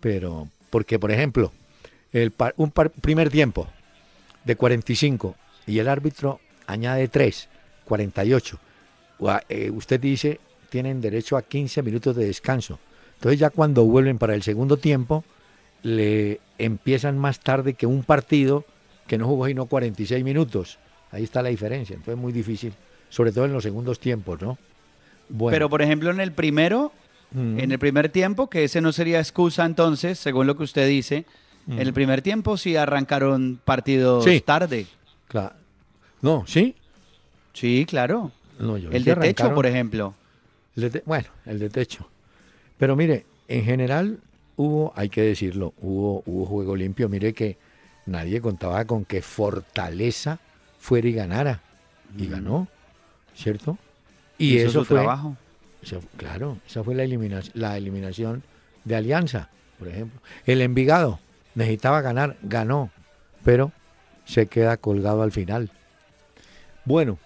[0.00, 1.52] Pero, porque por ejemplo,
[2.12, 3.68] el par- un par- primer tiempo
[4.44, 7.48] de 45 y el árbitro añade 3,
[7.84, 8.58] 48.
[9.18, 12.78] O a- eh, usted dice, tienen derecho a 15 minutos de descanso.
[13.14, 15.24] Entonces ya cuando vuelven para el segundo tiempo,
[15.82, 18.64] le empiezan más tarde que un partido
[19.06, 20.78] que no jugó sino 46 minutos.
[21.12, 21.94] Ahí está la diferencia.
[21.94, 22.72] Entonces es muy difícil,
[23.12, 24.56] sobre todo en los segundos tiempos, ¿no?
[25.28, 26.92] Bueno, Pero, por ejemplo, en el primero,
[27.32, 30.88] mm, en el primer tiempo, que ese no sería excusa entonces, según lo que usted
[30.88, 31.26] dice,
[31.68, 34.40] en el primer tiempo sí arrancaron partidos Sí.
[34.40, 34.86] tarde.
[35.28, 35.54] Claro.
[36.22, 36.74] No, ¿sí?
[37.52, 38.32] Sí, claro.
[38.58, 40.14] No, yo El de techo, por ejemplo.
[40.76, 42.08] el de te- bueno, el de techo.
[42.78, 44.18] Pero mire, en general
[44.56, 47.08] hubo, hay que decirlo, hubo, hubo juego limpio.
[47.10, 47.58] Mire que
[48.06, 50.38] nadie contaba con que Fortaleza
[50.78, 51.60] fuera y ganara.
[52.18, 52.68] Y ganó,
[53.42, 53.78] ¿cierto?
[54.38, 55.36] Y eso su fue, trabajo.
[55.82, 58.42] eso- claro, esa fue la, elimina- la eliminación
[58.84, 60.20] de Alianza, por ejemplo.
[60.46, 61.18] El Envigado
[61.54, 62.90] necesitaba ganar, ganó,
[63.44, 63.72] pero
[64.24, 65.70] se queda colgado al final.
[66.84, 67.18] Bueno,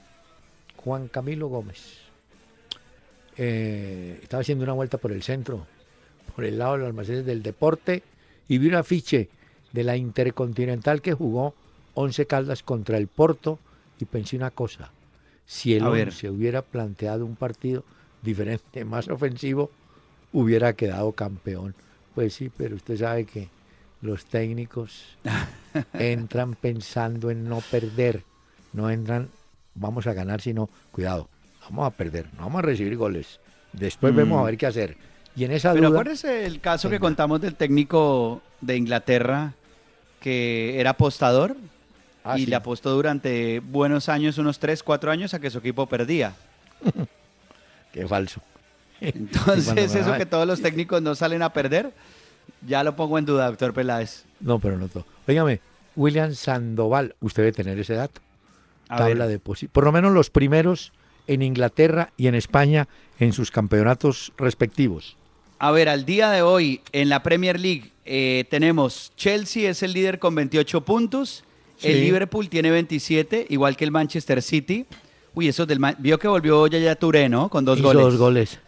[0.77, 1.99] Juan Camilo Gómez
[3.37, 5.67] eh, estaba haciendo una vuelta por el centro,
[6.35, 8.03] por el lado de los almacenes del deporte,
[8.49, 9.29] y vi un afiche
[9.73, 11.55] de la Intercontinental que jugó
[11.95, 13.59] Once Caldas contra el Porto,
[13.99, 14.91] y pensé una cosa,
[15.47, 16.09] si el ver.
[16.09, 17.85] Once hubiera planteado un partido
[18.23, 19.71] diferente, más ofensivo,
[20.33, 21.75] hubiera quedado campeón.
[22.15, 23.49] Pues sí, pero usted sabe que
[24.03, 25.05] los técnicos
[25.95, 28.23] entran pensando en no perder,
[28.73, 29.29] no entran,
[29.75, 31.29] vamos a ganar, sino, cuidado,
[31.63, 33.41] vamos a perder, no vamos a recibir goles.
[33.73, 34.17] Después Mm.
[34.17, 34.97] vemos a ver qué hacer.
[35.37, 39.53] Y en esa Pero duda, acuérdese el caso que contamos del técnico de Inglaterra
[40.21, 41.57] que era apostador
[42.27, 42.47] Ah, y sí.
[42.47, 46.35] le apostó durante buenos años, unos 3, 4 años, a que su equipo perdía.
[47.93, 48.41] qué falso.
[49.01, 51.93] Entonces, eso que todos los técnicos no salen a perder,
[52.67, 54.25] ya lo pongo en duda, doctor Peláez.
[54.41, 55.07] No, pero no todo.
[55.29, 55.61] Óigame,
[55.95, 58.21] William Sandoval, usted debe tener ese dato.
[58.89, 60.93] A Tabla ver, de Por lo menos los primeros
[61.27, 65.17] en Inglaterra y en España en sus campeonatos respectivos.
[65.59, 69.93] a ver, al día de hoy en la Premier League eh, tenemos Chelsea es el
[69.93, 71.43] líder con 28 puntos,
[71.83, 72.01] el.
[72.01, 74.87] Liverpool tiene 27, igual que el Manchester City.
[75.35, 77.49] Uy, eso del Man- vio que volvió Yaya Touré, ¿no?
[77.49, 78.03] Con dos Hizo goles.
[78.05, 78.59] dos goles.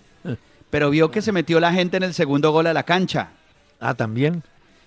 [0.71, 3.31] Pero vio que se metió la gente en el segundo gol a la cancha.
[3.81, 4.42] Ah, también.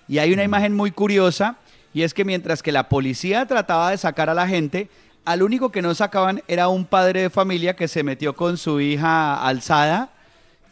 [0.07, 1.55] Y hay una imagen muy curiosa,
[1.93, 4.89] y es que mientras que la policía trataba de sacar a la gente,
[5.25, 8.79] al único que no sacaban era un padre de familia que se metió con su
[8.79, 10.11] hija alzada,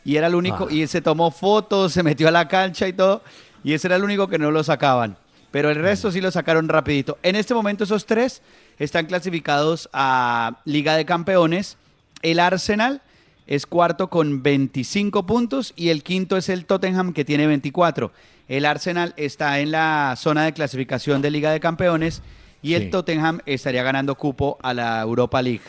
[0.06, 0.74] y era el único, Ah.
[0.74, 3.24] y se tomó fotos, se metió a la cancha y todo,
[3.64, 5.18] y ese era el único que no lo sacaban.
[5.52, 7.18] Pero el resto sí lo sacaron rapidito.
[7.24, 8.42] En este momento esos tres
[8.78, 11.78] están clasificados a Liga de Campeones.
[12.22, 13.02] El Arsenal
[13.48, 18.12] es cuarto con 25 puntos y el quinto es el Tottenham que tiene 24.
[18.48, 22.22] El Arsenal está en la zona de clasificación de Liga de Campeones
[22.62, 22.90] y el.
[22.90, 25.62] Tottenham estaría ganando cupo a la Europa League.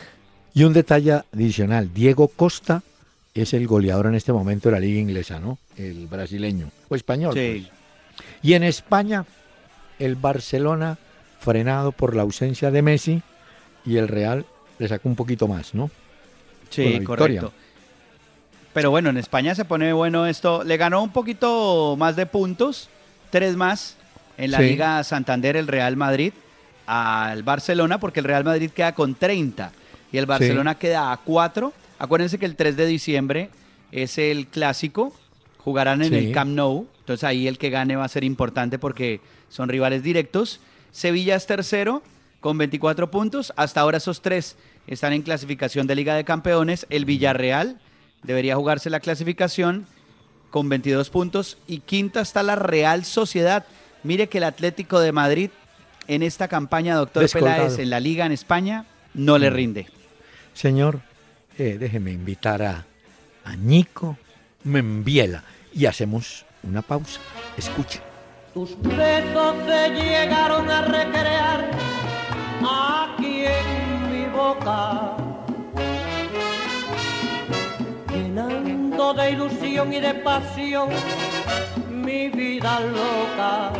[0.53, 2.83] Y un detalle adicional, Diego Costa
[3.33, 5.57] es el goleador en este momento de la liga inglesa, ¿no?
[5.77, 7.33] El brasileño, o español.
[7.33, 7.67] Sí.
[7.67, 8.27] pues.
[8.43, 9.25] Y en España,
[10.05, 10.97] el Barcelona,
[11.39, 13.21] frenado por la ausencia de Messi,
[13.85, 14.45] y el Real
[14.79, 15.89] le sacó un poquito más, ¿no?
[16.69, 17.51] Sí, correcto.
[18.73, 20.63] Pero bueno, en España se pone bueno esto.
[20.63, 22.89] Le ganó un poquito más de puntos,
[23.29, 23.97] tres más
[24.37, 24.63] en la Sí.
[24.63, 26.33] Liga Santander el Real Madrid
[26.87, 29.71] al Barcelona, porque el Real Madrid queda con 30
[30.11, 31.73] y el Barcelona queda a 4.
[31.99, 33.49] Acuérdense que el 3 de diciembre
[33.91, 35.13] es el clásico,
[35.63, 36.15] jugarán en Sí.
[36.15, 40.03] el Camp Nou, entonces ahí el que gane va a ser importante porque son rivales
[40.03, 40.59] directos.
[40.91, 42.01] Sevilla es tercero
[42.39, 47.05] con 24 puntos, hasta ahora esos tres están en clasificación de Liga de Campeones, el
[47.05, 47.79] Villarreal
[48.23, 49.85] debería jugarse la clasificación
[50.49, 53.65] con 22 puntos y quinta está la Real Sociedad.
[54.03, 55.49] Mire que el Atlético de Madrid
[56.07, 59.53] en esta campaña, doctor Peláez, en la liga en España, no le mm.
[59.53, 59.87] rinde.
[60.53, 61.01] Señor,
[61.57, 62.85] eh, déjeme invitar a,
[63.45, 64.17] a Nico
[64.63, 65.43] Membiela
[65.73, 67.19] y hacemos una pausa.
[67.57, 68.01] Escuche.
[68.53, 71.71] Tus besos se llegaron a recrear
[72.59, 75.15] aquí en mi boca,
[78.09, 80.89] llenando de ilusión y de pasión
[81.89, 83.71] mi vida loca.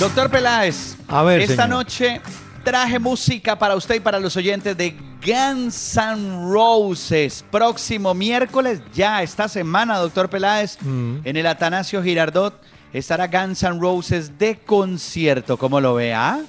[0.00, 2.20] Doctor Peláez, a ver, esta noche
[2.64, 7.44] traje música para usted y para los oyentes de Guns N' Roses.
[7.48, 11.18] Próximo miércoles, ya esta semana, doctor Peláez, mm.
[11.24, 12.60] en el Atanasio Girardot
[12.92, 15.56] estará Guns N' Roses de concierto.
[15.56, 16.40] ¿Cómo lo vea?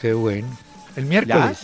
[0.00, 0.48] Qué bueno.
[0.94, 1.58] El miércoles.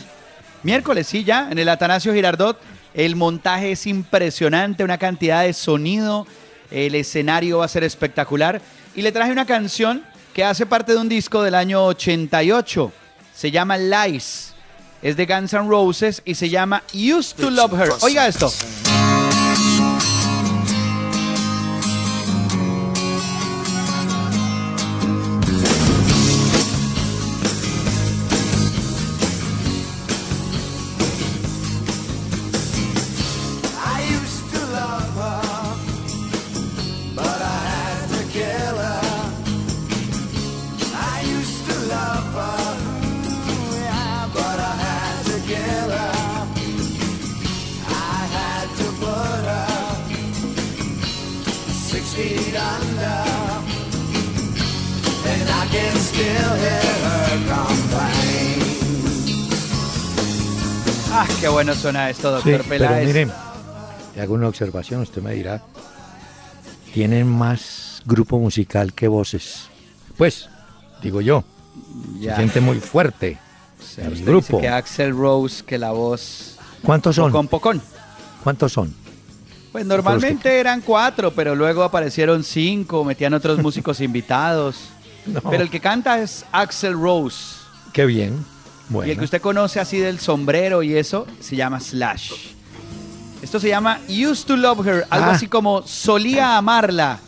[0.65, 2.59] Miércoles, sí, ya, en el Atanasio Girardot.
[2.95, 6.27] El montaje es impresionante, una cantidad de sonido.
[6.73, 8.61] El escenario va a ser espectacular.
[8.97, 10.03] Y le traje una canción
[10.35, 12.93] que hace parte de un disco del año 88.
[13.33, 14.56] Se llama Lies.
[15.07, 17.93] Es de Guns N' Roses y se llama Used to Love Her.
[18.01, 18.51] Oiga esto.
[61.87, 62.67] Bueno suena esto, doctor sí.
[62.69, 63.33] Pero miren,
[64.15, 65.63] le hago una observación, usted me dirá,
[66.93, 69.69] tienen más grupo musical que voces.
[70.17, 70.49] Pues,
[71.03, 71.45] digo yo,
[72.21, 73.39] se siente muy fuerte
[73.99, 74.61] el grupo.
[74.61, 76.57] que Axel Rose, que la voz...
[76.83, 77.31] ¿Cuántos son?
[77.31, 77.81] Con Pocón.
[78.43, 78.95] ¿Cuántos son?
[79.71, 84.89] Pues normalmente eran cuatro, pero luego aparecieron cinco, metían otros músicos invitados.
[85.51, 87.57] Pero el que canta es Axel Rose.
[87.93, 88.45] Qué bien.
[88.91, 92.33] Y el que usted conoce así del sombrero y eso se llama Slash.
[93.43, 95.33] Esto se llama Used to Love Her, algo ah.
[95.33, 97.21] así como Solía amarla.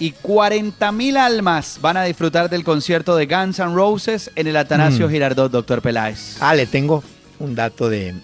[0.00, 4.56] Y 40 mil almas van a disfrutar del concierto de Guns N' Roses en el
[4.56, 5.10] Atanasio mm.
[5.10, 6.36] Girardot, doctor Peláez.
[6.40, 7.04] Ah, le tengo
[7.38, 8.14] un dato de,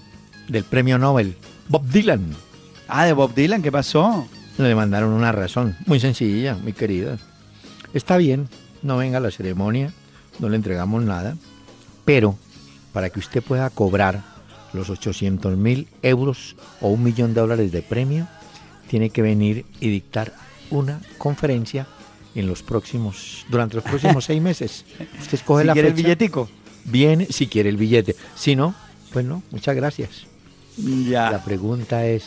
[0.49, 1.37] del premio Nobel.
[1.69, 2.35] Bob Dylan.
[2.88, 4.27] Ah, de Bob Dylan, ¿qué pasó?
[4.59, 7.19] Le mandaron una razón, muy sencilla, mi querida.
[7.95, 8.49] Está bien,
[8.83, 9.93] no venga a la ceremonia,
[10.38, 11.37] no le entregamos nada,
[12.05, 12.37] pero
[12.92, 14.22] para que usted pueda cobrar
[14.72, 18.29] los 800 mil euros o un millón de dólares de premio,
[18.88, 20.33] tiene que venir y dictar
[20.70, 21.87] una conferencia
[22.35, 24.85] en los próximos, durante los próximos seis meses.
[25.20, 26.48] Usted escoge la quiere el billetico?
[26.85, 28.16] Viene, si quiere el billete.
[28.37, 28.74] Si no,
[29.12, 30.26] pues no, muchas gracias.
[30.76, 31.31] Ya.
[31.31, 32.24] La pregunta es,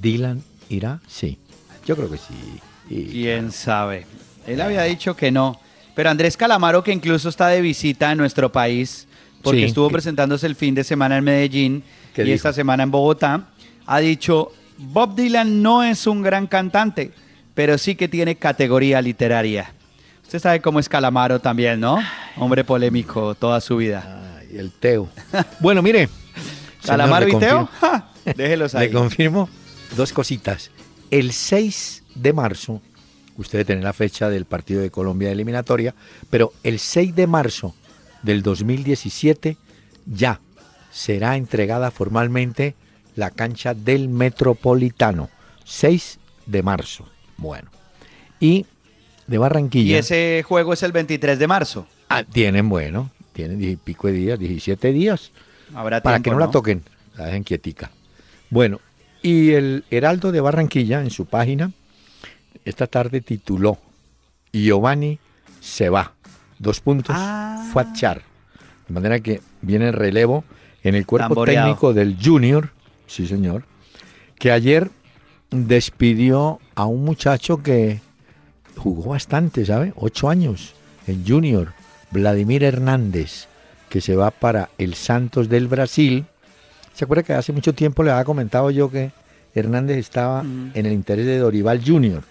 [0.00, 1.00] ¿Dylan irá?
[1.08, 1.38] Sí,
[1.86, 2.60] yo creo que sí.
[2.88, 4.06] ¿Quién sabe?
[4.46, 5.58] Él había dicho que no.
[5.94, 9.06] Pero Andrés Calamaro, que incluso está de visita en nuestro país,
[9.42, 11.82] porque estuvo presentándose el fin de semana en Medellín
[12.16, 13.48] y esta semana en Bogotá,
[13.86, 17.12] ha dicho, Bob Dylan no es un gran cantante,
[17.54, 19.72] pero sí que tiene categoría literaria.
[20.22, 21.98] Usted sabe cómo es Calamaro también, ¿no?
[22.36, 24.38] Hombre polémico toda su vida.
[24.40, 25.08] Ay, el Teo.
[25.60, 26.08] Bueno, mire.
[26.84, 27.68] ¿Calamaro y Teo?
[28.36, 28.88] Déjelos ahí.
[28.88, 29.48] Le confirmo
[29.96, 30.70] dos cositas.
[31.10, 32.80] El 6 de marzo,
[33.36, 35.94] usted tiene la fecha del partido de Colombia de eliminatoria,
[36.30, 37.74] pero el 6 de marzo
[38.22, 39.56] del 2017
[40.06, 40.40] ya
[40.90, 42.74] será entregada formalmente
[43.14, 45.30] la cancha del Metropolitano,
[45.64, 47.08] 6 de marzo.
[47.36, 47.70] Bueno,
[48.40, 48.66] y
[49.26, 49.96] de Barranquilla.
[49.96, 51.86] ¿Y ese juego es el 23 de marzo?
[52.08, 55.32] Ah, tienen, bueno, tienen pico de días, 17 días.
[55.72, 56.82] para que no, la toquen,
[57.16, 57.90] la dejen quietica.
[58.50, 58.80] Bueno,
[59.22, 61.72] y el Heraldo de Barranquilla en su página
[62.64, 63.78] esta tarde tituló
[64.52, 65.18] Giovanni
[65.60, 66.14] se va
[66.62, 67.68] dos puntos, ah.
[67.72, 68.22] Fuachar.
[68.88, 70.44] De manera que viene el relevo
[70.82, 72.70] en el cuerpo técnico del Junior,
[73.06, 73.64] sí señor,
[74.38, 74.90] que ayer
[75.50, 78.00] despidió a un muchacho que
[78.76, 79.92] jugó bastante, ¿sabe?
[79.96, 80.74] Ocho años
[81.06, 81.72] en Junior,
[82.10, 83.46] Vladimir Hernández,
[83.88, 86.24] que se va para el Santos del Brasil.
[86.94, 89.12] ¿Se acuerda que hace mucho tiempo le había comentado yo que
[89.54, 90.70] Hernández estaba Mm.
[90.74, 92.22] en el interés de Dorival Jr.?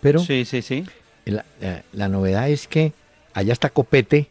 [0.00, 0.84] Pero Sí, sí, sí.
[1.24, 2.92] la, la- la novedad es que
[3.36, 4.28] allá está Copete,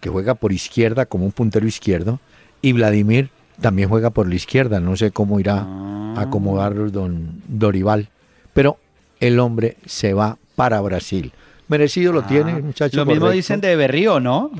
[0.00, 2.20] que juega por izquierda como un puntero izquierdo,
[2.62, 4.80] y Vladimir también juega por la izquierda.
[4.80, 6.14] No sé cómo irá Ah.
[6.16, 8.08] a acomodarlos don Dorival.
[8.52, 8.78] Pero
[9.20, 11.32] el hombre se va para Brasil.
[11.68, 12.96] Merecido lo Ah, tiene, el muchacho.
[12.96, 14.50] Lo mismo dicen de Berrío, ¿no?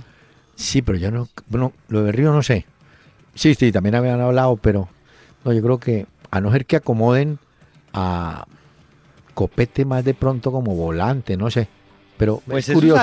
[0.55, 1.29] Sí, pero yo no.
[1.49, 2.67] Bueno, lo de Río no sé.
[3.35, 4.89] Sí, sí, también habían hablado, pero
[5.45, 7.39] no, yo creo que a no ser que acomoden
[7.93, 8.47] a
[9.35, 11.69] Copete más de pronto como volante, no sé.
[12.17, 12.99] Pero Pues es eso curioso.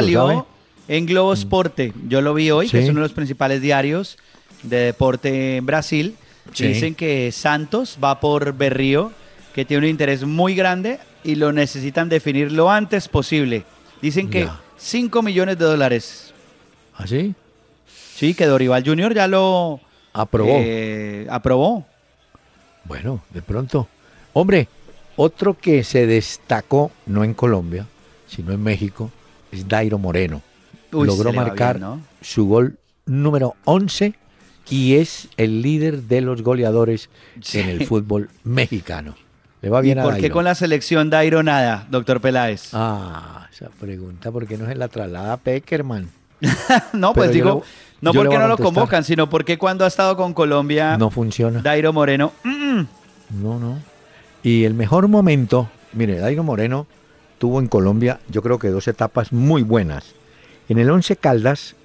[0.88, 1.93] En Globo Esporte.
[2.08, 2.84] Yo lo vi hoy, que Sí.
[2.84, 4.17] es uno de los principales diarios
[4.63, 6.15] de deporte en Brasil.
[6.54, 6.67] Sí.
[6.67, 9.12] Dicen que Santos va por Berrío,
[9.54, 13.63] que tiene un interés muy grande y lo necesitan definir lo antes posible.
[14.02, 14.60] Dicen que Ya.
[14.78, 16.34] 5 millones de dólares.
[16.96, 17.34] ¿Así?
[18.15, 19.13] Sí, que Dorival Jr.
[19.13, 19.80] ya lo
[20.13, 20.58] Aprobó.
[20.60, 21.86] eh, aprobó.
[22.86, 23.88] Bueno, de pronto.
[24.34, 24.67] Hombre,
[25.15, 27.88] otro que se destacó, no en Colombia,
[28.28, 29.10] sino en México,
[29.52, 30.41] es Dairo Moreno.
[30.94, 32.02] Uy, Logró marcar bien, ¿no?
[32.22, 34.14] su gol número 11
[34.70, 37.10] y es el líder de los goleadores
[37.42, 37.60] Sí.
[37.60, 39.16] en el fútbol mexicano.
[39.62, 40.34] Le va ¿Y bien a por qué Dairo.
[40.34, 42.70] con la selección Dairo nada, doctor Peláez?
[42.74, 46.10] Ah, esa pregunta, ¿por qué no se la traslada a Peckerman?
[46.94, 47.64] no, pero pues digo,
[48.02, 51.62] no porque no lo convocan, sino porque cuando ha estado con Colombia, No funciona.
[51.62, 52.88] Dairo Moreno, mm, mm,
[53.42, 53.80] No, no.
[54.44, 56.86] Y el mejor momento, mire, Dairo Moreno
[57.38, 60.14] tuvo en Colombia, yo creo que dos etapas muy buenas.
[60.69, 61.76] En el Once Caldas,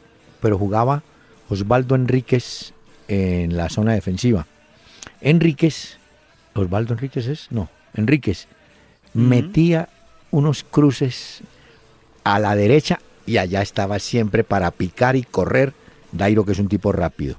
[0.40, 1.02] pero jugaba
[1.48, 2.72] Osvaldo Enríquez
[3.08, 4.46] en la zona defensiva.
[5.20, 5.98] Enríquez,
[6.54, 8.46] Osvaldo Enríquez es, no, Enríquez,
[9.14, 9.88] metía
[10.30, 11.40] unos cruces
[12.24, 15.72] a la derecha y allá estaba siempre para picar y correr
[16.12, 17.36] Dairo, que es un tipo rápido.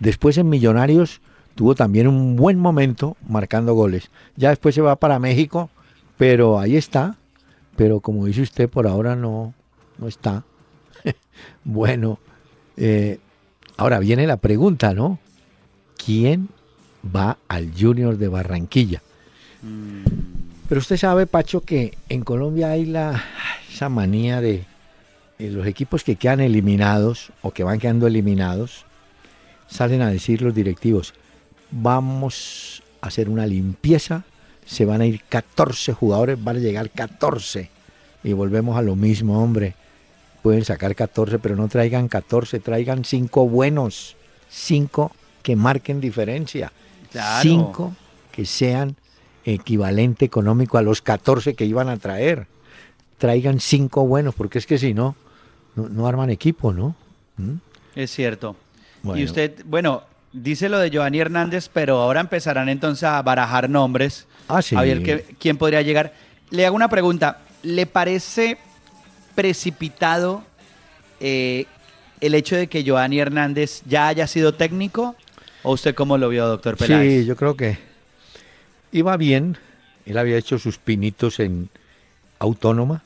[0.00, 1.20] Después en Millonarios
[1.54, 4.10] tuvo también un buen momento marcando goles.
[4.36, 5.70] Ya después se va para México,
[6.16, 7.16] pero ahí está.
[7.76, 9.54] Pero como dice usted, por ahora no,
[9.98, 10.44] no está.
[11.64, 12.18] bueno,
[12.76, 13.18] eh,
[13.76, 15.18] ahora viene la pregunta, ¿no?
[15.96, 16.48] ¿Quién
[17.04, 19.02] va al Junior de Barranquilla?
[20.68, 23.22] Pero usted sabe, Pacho, que en Colombia hay la,
[23.72, 24.64] esa manía de
[25.38, 28.84] eh, los equipos que quedan eliminados o que van quedando eliminados,
[29.68, 31.14] salen a decir los directivos,
[31.70, 34.24] vamos a hacer una limpieza,
[34.66, 37.70] se van a ir 14 jugadores, van a llegar 14
[38.24, 39.74] y volvemos a lo mismo, hombre.
[40.48, 44.16] Pueden sacar 14, pero no traigan 14, traigan 5 buenos,
[44.48, 46.72] 5 que marquen diferencia,
[47.12, 47.42] Claro.
[47.42, 47.96] 5
[48.32, 48.96] que sean
[49.44, 52.46] equivalente económico a los 14 que iban a traer.
[53.18, 55.16] Traigan 5 buenos, porque es que si no,
[55.76, 56.96] no, no arman equipo, ¿no?
[57.36, 57.56] ¿Mm?
[57.94, 58.56] es cierto.
[59.02, 59.20] Bueno.
[59.20, 64.26] Y usted, bueno, dice lo de Giovanni Hernández, pero ahora empezarán entonces a barajar nombres.
[64.48, 64.74] Ah, sí.
[64.74, 66.14] A ver quién podría llegar.
[66.48, 67.42] Le hago una pregunta.
[67.62, 68.56] ¿Le parece
[69.38, 70.42] precipitado
[71.20, 71.66] eh,
[72.20, 75.14] el hecho de que Giovanni Hernández ya haya sido técnico?
[75.62, 77.20] ¿O usted cómo lo vio, doctor Peláez?
[77.20, 77.78] Sí, yo creo que
[78.90, 79.56] iba bien.
[80.06, 81.68] Él había hecho sus pinitos en
[82.40, 83.04] Autónoma.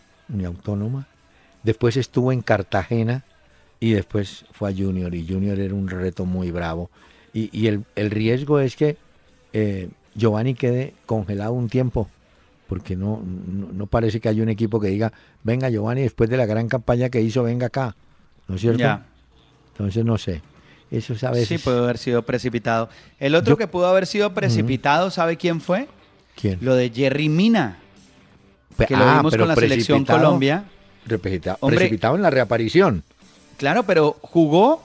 [1.62, 3.24] Después estuvo en Cartagena
[3.78, 5.14] y después fue a Junior.
[5.14, 6.88] Y Junior era un reto muy bravo.
[7.34, 8.96] Y, y el, el riesgo es que
[9.52, 12.08] eh, Giovanni quede congelado un tiempo.
[12.72, 16.38] Porque no, no, no parece que haya un equipo que diga, venga Giovanni, después de
[16.38, 17.94] la gran campaña que hizo, venga acá.
[18.48, 18.78] ¿No es cierto?
[18.78, 19.04] Ya.
[19.72, 20.40] Entonces no sé.
[20.90, 21.48] Eso es a veces.
[21.48, 22.88] Sí, puede haber sido precipitado.
[23.20, 25.87] El otro Yo- que pudo haber sido precipitado, ¿sabe quién fue?
[26.35, 26.61] ¿Quién?
[26.62, 27.76] Lo de Jerry Mina,
[28.88, 30.64] que lo ah, vimos pero con la selección precipitado- Colombia.
[31.06, 31.76] Reprecipita- Hombre.
[31.76, 33.04] precipitado en la reaparición.
[33.58, 34.82] Claro, pero jugó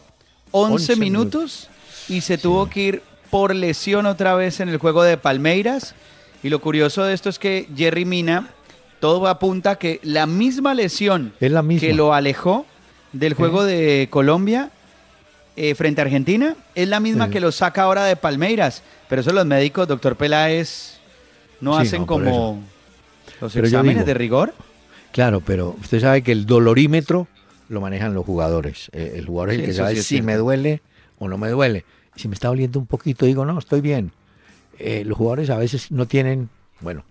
[0.51, 1.69] 11, 11 minutos
[2.09, 5.95] y se tuvo que ir por lesión otra vez en el juego de Palmeiras.
[6.43, 8.49] Y lo curioso de esto es que Jerry Mina,
[8.99, 11.87] todo apunta que la misma lesión Es la misma.
[11.87, 12.65] que lo alejó
[13.13, 14.71] del juego de Colombia
[15.55, 17.31] eh, frente a Argentina es la misma Sí.
[17.31, 18.83] que lo saca ahora de Palmeiras.
[19.09, 20.99] Pero eso los médicos, doctor Peláez,
[21.61, 22.61] no Sí, hacen no, como
[23.41, 24.53] los Pero exámenes digo- de rigor.
[25.11, 27.27] Claro, pero usted sabe que el dolorímetro
[27.69, 28.89] lo manejan los jugadores.
[28.93, 30.81] Eh, el jugador es el que sabe si me duele
[31.17, 31.85] o no me duele.
[32.15, 34.11] Si me está doliendo un poquito, digo, no, estoy bien.
[34.79, 36.49] Eh, los jugadores a veces no tienen,
[36.81, 37.03] bueno,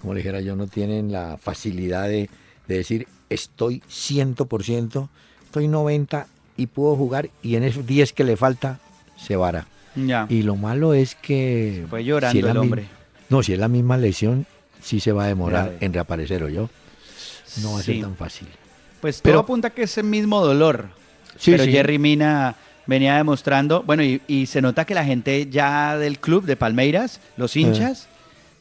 [0.00, 2.28] como le dijera yo, no tienen la facilidad de,
[2.68, 5.08] de decir, estoy 100%,
[5.44, 6.26] estoy 90%
[6.58, 8.78] y puedo jugar y en esos 10 que le falta,
[9.16, 9.66] se vara.
[9.94, 10.26] Ya.
[10.28, 11.86] Y lo malo es que...
[11.88, 12.86] Fue si llorando el hombre.
[13.28, 14.46] No, si es la misma lesión,
[14.82, 15.78] sí se va a demorar Grave.
[15.80, 16.68] en reaparecer, ¿o yo?
[17.62, 18.48] No va a ser tan fácil.
[19.00, 20.88] Pues Pero- todo apunta que es el mismo dolor.
[21.38, 21.72] Sí, pero sí.
[21.72, 22.56] Jerry Mina
[22.86, 27.56] venía demostrando, bueno, y, se nota que la gente ya del club de Palmeiras, los
[27.56, 28.08] hinchas,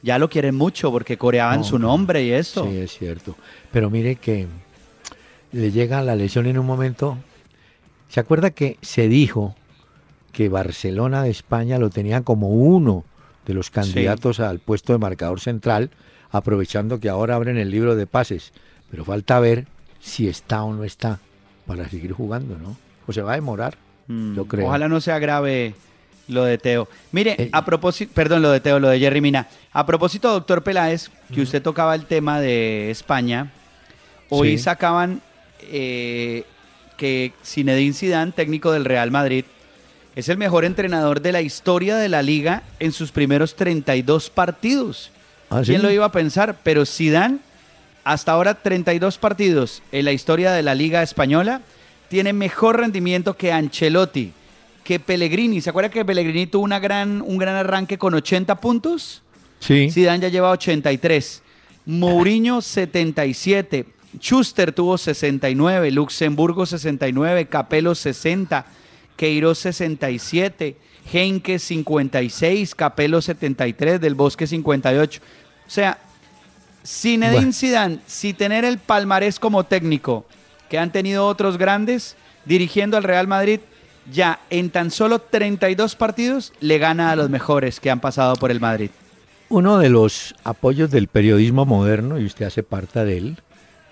[0.02, 2.68] ya lo quieren mucho porque coreaban su nombre y eso.
[2.70, 3.36] Sí, es cierto.
[3.72, 4.48] Pero mire que
[5.52, 7.18] le llega la lesión en un momento.
[8.10, 9.56] ¿Se acuerda que se dijo
[10.32, 13.04] que Barcelona de España lo tenía como uno
[13.46, 15.90] de los candidatos al puesto de marcador central,
[16.30, 18.54] aprovechando que ahora abren el libro de pases?
[18.92, 19.66] Pero falta ver
[20.00, 21.20] si está o no está
[21.66, 22.78] para seguir jugando, ¿no?
[23.08, 23.76] O se va a demorar,
[24.08, 24.68] mm, yo creo.
[24.68, 25.74] Ojalá no se agrave
[26.28, 26.88] lo de Teo.
[27.12, 29.48] Mire, eh, a propósito, perdón, lo de Teo, lo de Jerry Mina.
[29.72, 33.52] A propósito, doctor Peláez, que usted tocaba el tema de España,
[34.30, 35.22] hoy sacaban
[35.62, 36.44] eh,
[36.98, 39.46] que Zinedine Zidane, técnico del Real Madrid,
[40.16, 45.12] es el mejor entrenador de la historia de la liga en sus primeros 32 partidos.
[45.50, 46.58] ¿Ah, ¿Quién lo iba a pensar?
[46.64, 47.40] Pero Zidane
[48.06, 51.62] hasta ahora 32 partidos en la historia de la Liga Española.
[52.10, 54.32] Tiene mejor rendimiento que Ancelotti,
[54.84, 55.62] que Pellegrini.
[55.62, 59.24] ¿Se acuerda que Pellegrini tuvo una gran, un gran arranque con 80 puntos?
[59.60, 59.90] Sí.
[59.92, 61.42] Zidane ya lleva 83.
[61.86, 63.86] Mourinho 77.
[64.20, 65.92] Schuster tuvo 69.
[65.92, 67.48] Luxemburgo 69.
[67.48, 68.66] Capello 60.
[69.16, 70.78] Queiroz 67.
[71.12, 72.76] Henke 56.
[72.76, 74.00] Capello 73.
[74.00, 75.22] Del Bosque 58.
[75.66, 75.98] O sea,
[76.86, 77.54] Zinedine bueno.
[77.54, 80.26] Zidane, si tener el palmarés como técnico
[80.70, 83.60] que han tenido otros grandes dirigiendo al Real Madrid,
[84.12, 88.52] ya en tan solo 32 partidos le gana a los mejores que han pasado por
[88.52, 88.92] el Madrid.
[89.50, 93.38] Uno de los apoyos del periodismo moderno, y usted hace parte de él,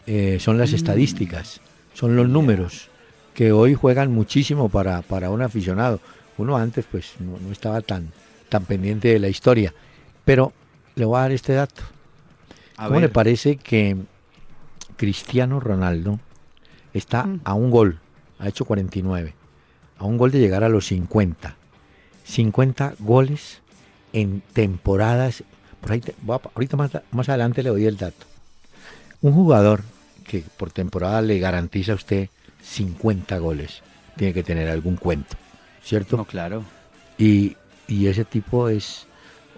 [0.05, 0.75] eh, son las mm.
[0.75, 1.61] estadísticas,
[1.93, 2.89] son los números,
[3.33, 5.99] que hoy juegan muchísimo para, para un aficionado.
[6.37, 8.11] Uno antes pues no, estaba tan,
[8.49, 9.73] tan pendiente de la historia.
[10.25, 10.53] Pero
[10.95, 11.83] le voy a dar este dato.
[12.75, 13.95] ¿Cómo le parece que
[14.97, 16.19] Cristiano Ronaldo
[16.93, 17.41] está mm.
[17.43, 17.99] a un gol,
[18.39, 19.33] ha hecho 49,
[19.97, 21.55] a un gol de llegar a los 50?
[22.25, 23.61] 50 goles
[24.13, 25.43] en temporadas.
[25.81, 28.25] Por ahí ahorita más, más, adelante le doy el dato.
[29.21, 29.83] Un jugador
[30.25, 32.29] que por temporada le garantiza a usted
[32.61, 33.81] 50 goles
[34.15, 35.35] tiene que tener algún cuento,
[35.83, 36.17] ¿cierto?
[36.17, 36.63] No, claro.
[37.17, 39.07] Y, y ese tipo es,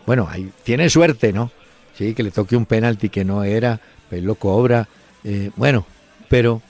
[0.05, 1.51] bueno, ahí, tiene suerte, ¿no?
[1.97, 3.79] sí, que le toque un penalti que no era,
[4.09, 4.88] pues lo cobra.
[5.23, 5.86] Eh, bueno,
[6.29, 6.61] pero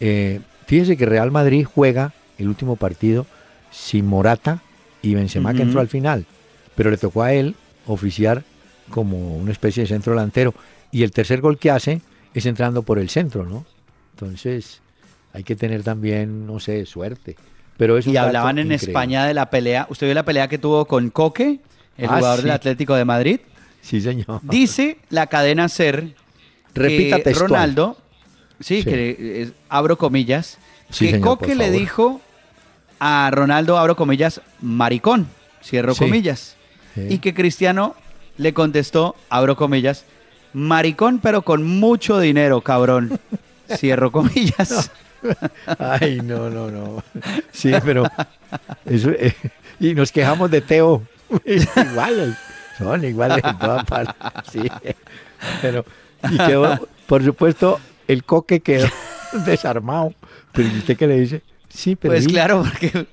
[0.00, 3.26] eh, fíjese que Real Madrid juega el último partido
[3.70, 4.62] sin Morata
[5.02, 6.26] y Benzema que entró al final,
[6.74, 7.54] pero le tocó a él
[7.86, 8.42] oficiar
[8.90, 10.54] como una especie de centro delantero
[10.90, 12.00] y el tercer gol que hace
[12.34, 13.64] es entrando por el centro, ¿no?
[14.14, 14.80] Entonces
[15.32, 17.36] hay que tener también, no sé, suerte.
[17.76, 19.86] Pero es y hablaban en España de la pelea.
[19.88, 21.60] ¿Usted vio la pelea que tuvo con Coque,
[21.96, 23.40] el ah, jugador del Atlético de Madrid?
[23.80, 24.40] Sí, señor.
[24.42, 26.14] Dice la cadena Ser
[26.74, 27.96] Repita que Ronaldo,
[28.60, 30.58] sí, que abro comillas,
[30.96, 32.20] que Coque le dijo
[32.98, 35.26] a Ronaldo, abro comillas, maricón,
[35.62, 36.56] cierro comillas,
[36.96, 37.94] y que Cristiano
[38.36, 40.04] le contestó, abro comillas,
[40.52, 43.18] maricón pero con mucho dinero, cabrón,
[43.76, 44.90] cierro comillas.
[45.78, 47.04] Ay, no, no, no.
[47.52, 48.04] Sí, pero
[48.86, 49.34] eh,
[49.78, 51.02] y nos quejamos de Teo.
[51.44, 52.36] Igual.
[52.78, 54.16] Son iguales en todas partes.
[54.50, 54.62] Sí.
[55.60, 55.84] Pero,
[56.30, 57.80] y quedó, por supuesto,
[58.10, 58.88] el coque quedó
[59.46, 60.14] desarmado.
[60.52, 61.42] Pero usted qué le dice?
[61.68, 62.14] Sí, pero.
[62.14, 63.06] Pues claro, porque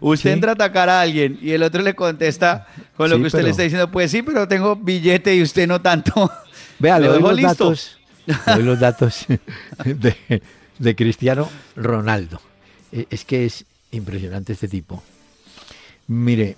[0.00, 2.66] usted entra a atacar a alguien y el otro le contesta
[2.96, 3.90] con lo que usted le está diciendo.
[3.90, 6.30] Pues sí, pero tengo billete y usted no tanto.
[6.78, 7.98] Vea, le doy los datos.
[8.26, 9.26] Le doy los datos
[9.84, 10.42] de,
[10.78, 12.40] de Cristiano Ronaldo.
[12.92, 15.02] E, es que es impresionante este tipo.
[16.08, 16.56] Mire,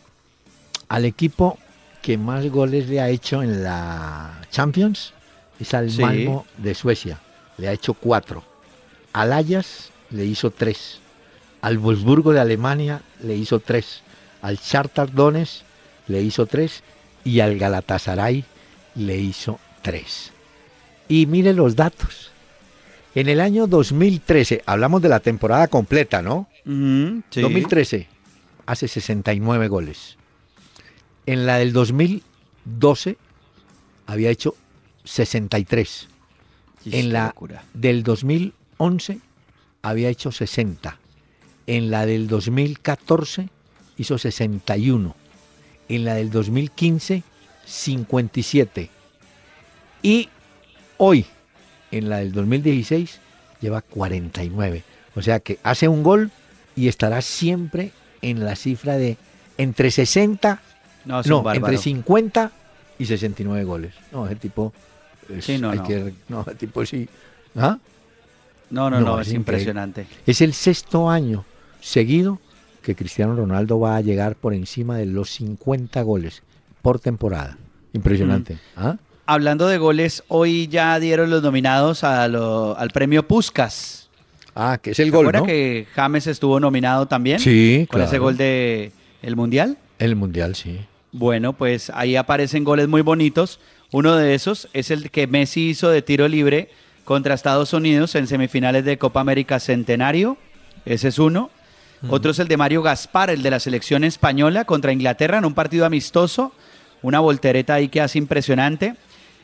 [0.89, 1.59] al equipo
[2.03, 5.12] que más goles le ha hecho en la Champions
[5.59, 7.18] es al Malmo de Suecia.
[7.59, 8.42] Le ha hecho cuatro.
[9.12, 11.00] Al Ajax le hizo tres.
[11.61, 14.02] Al Wolfsburgo de Alemania le hizo tres.
[14.40, 15.62] Al Shakhtar Donetsk
[16.06, 16.82] le hizo tres.
[17.24, 18.44] Y al Galatasaray
[18.94, 20.32] le hizo tres.
[21.09, 22.30] Y mire los datos.
[23.14, 26.48] En el año 2013, hablamos de la temporada completa, ¿no?
[26.64, 28.06] 2013,
[28.66, 30.16] hace 69 goles.
[31.26, 33.16] En la del 2012
[34.06, 34.54] había hecho
[35.04, 36.09] 63.
[36.93, 37.34] En la
[37.74, 39.18] del 2011
[39.82, 40.99] había hecho 60.
[41.66, 43.49] En la del 2014
[43.97, 45.14] hizo 61.
[45.89, 47.22] En la del 2015,
[47.64, 48.91] 57.
[50.03, 50.28] Y
[50.99, 51.26] hoy,
[51.91, 53.20] en la del 2016,
[53.61, 54.84] lleva 49.
[55.16, 56.30] O sea que hace un gol
[56.76, 59.16] y estará siempre en la cifra de
[59.57, 60.62] entre 60
[61.05, 62.53] no, entre 50
[62.99, 63.95] y 69 goles.
[64.12, 64.72] No, ese tipo.
[65.40, 65.84] Sí, no, no.
[66.28, 67.08] no, tipo sí.
[67.56, 67.78] ¿Ah?
[68.70, 70.06] No, no, no, es, impresionante.
[70.26, 71.44] Es el sexto año
[71.80, 72.38] seguido
[72.82, 76.42] que Cristiano Ronaldo va a llegar por encima de los 50 goles
[76.82, 77.56] por temporada.
[77.94, 78.54] Impresionante.
[78.54, 78.58] Mm.
[78.76, 78.96] ¿Ah?
[79.26, 84.08] Hablando de goles, hoy ya dieron los nominados a lo- al premio Puskas.
[84.54, 85.44] Ah, que es el ¿Se gol, ¿no?
[85.44, 87.38] que James estuvo nominado también?
[87.38, 89.78] Sí, Con ese gol de el Mundial.
[89.98, 90.80] El Mundial, sí.
[91.12, 93.60] Bueno, pues ahí aparecen goles muy bonitos.
[93.91, 96.68] Uno de esos es el que Messi hizo de tiro libre
[97.05, 100.36] contra Estados Unidos en semifinales de Copa América Centenario.
[100.84, 101.51] Ese es uno.
[102.11, 105.55] Otro es el de Mario Gaspar, el de la selección española contra Inglaterra en un
[105.55, 106.53] partido amistoso.
[107.03, 108.95] Una voltereta ahí que hace impresionante.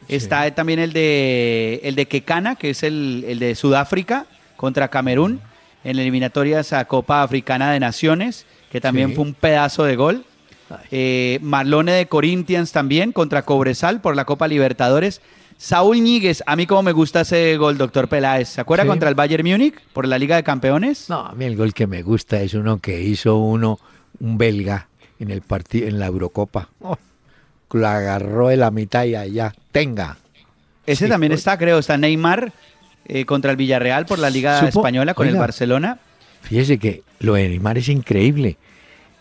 [0.08, 4.26] Está también el de el de Kekana, que es el, el de Sudáfrica
[4.56, 5.40] contra Camerún
[5.82, 9.14] en eliminatorias a Copa Africana de Naciones, que también Sí.
[9.16, 10.24] fue un pedazo de gol.
[10.90, 15.20] Eh, Marlone de Corinthians también contra Cobresal por la Copa Libertadores.
[15.56, 18.48] Saúl Ñíguez, a mí como me gusta ese gol, doctor Peláez.
[18.48, 18.88] ¿Se acuerda Sí.
[18.88, 21.08] contra el Bayern Múnich por la Liga de Campeones?
[21.08, 23.78] No, a mí el gol que me gusta es uno que hizo uno,
[24.20, 24.88] un belga,
[25.20, 26.68] en el partido, en la Eurocopa.
[26.80, 26.98] Oh,
[27.72, 29.52] lo agarró de la mitad y allá.
[29.72, 30.16] Tenga.
[30.86, 32.52] Ese Sí, también está, creo, está Neymar
[33.06, 35.36] eh, contra el Villarreal por la Liga Supo- Española con el.
[35.36, 35.98] Barcelona.
[36.42, 38.58] Fíjese que lo de Neymar es increíble.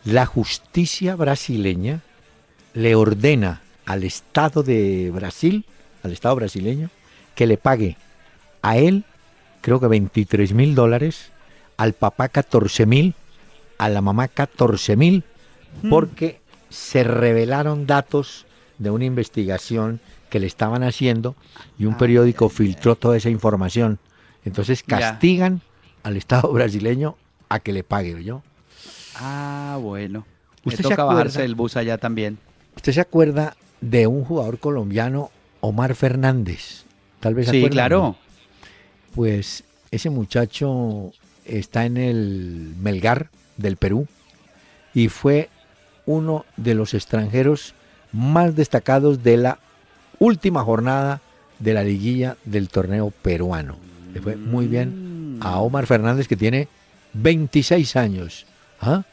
[0.05, 2.01] La justicia brasileña
[2.73, 5.65] le ordena al Estado de Brasil,
[6.03, 6.89] al Estado brasileño,
[7.35, 7.95] que le pague
[8.61, 9.05] a él,
[9.61, 11.31] creo que 23 mil dólares,
[11.77, 13.15] al papá 14 mil,
[13.77, 15.23] a la mamá 14 mil,
[15.89, 18.45] porque se revelaron datos
[18.79, 21.35] de una investigación que le estaban haciendo
[21.77, 23.99] y un periódico filtró toda esa información.
[24.43, 25.61] Entonces castigan
[26.03, 27.15] al Estado brasileño
[27.47, 28.41] a que le pague, yo.
[29.15, 30.25] Ah, bueno.
[30.63, 31.13] ¿Usted se toca acuerda?
[31.13, 32.37] bajarse del bus allá también.
[32.75, 35.29] ¿Usted se acuerda de un jugador colombiano,
[35.61, 36.83] Omar Fernández?
[37.19, 37.99] Tal vez Sí, claro.
[38.01, 38.15] ¿no?
[39.15, 41.11] Pues ese muchacho
[41.45, 44.07] está en el Melgar del Perú
[44.93, 45.49] y fue
[46.05, 47.73] uno de los extranjeros
[48.11, 49.59] más destacados de la
[50.19, 51.21] última jornada
[51.59, 53.77] de la liguilla del torneo peruano.
[54.13, 56.67] Le fue muy bien a Omar Fernández que tiene
[57.13, 58.45] 26 años.
[58.85, 59.03] ¿Ah?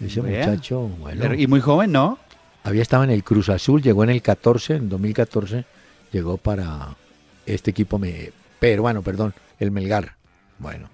[0.00, 2.18] Ese muchacho, bueno, Y muy joven, ¿no?
[2.64, 5.64] había estado en el Cruz Azul, llegó en el 14, en 2014,
[6.12, 6.96] llegó para
[7.46, 10.14] este equipo me- peruano, perdón, el Melgar.
[10.58, 10.88] Bueno,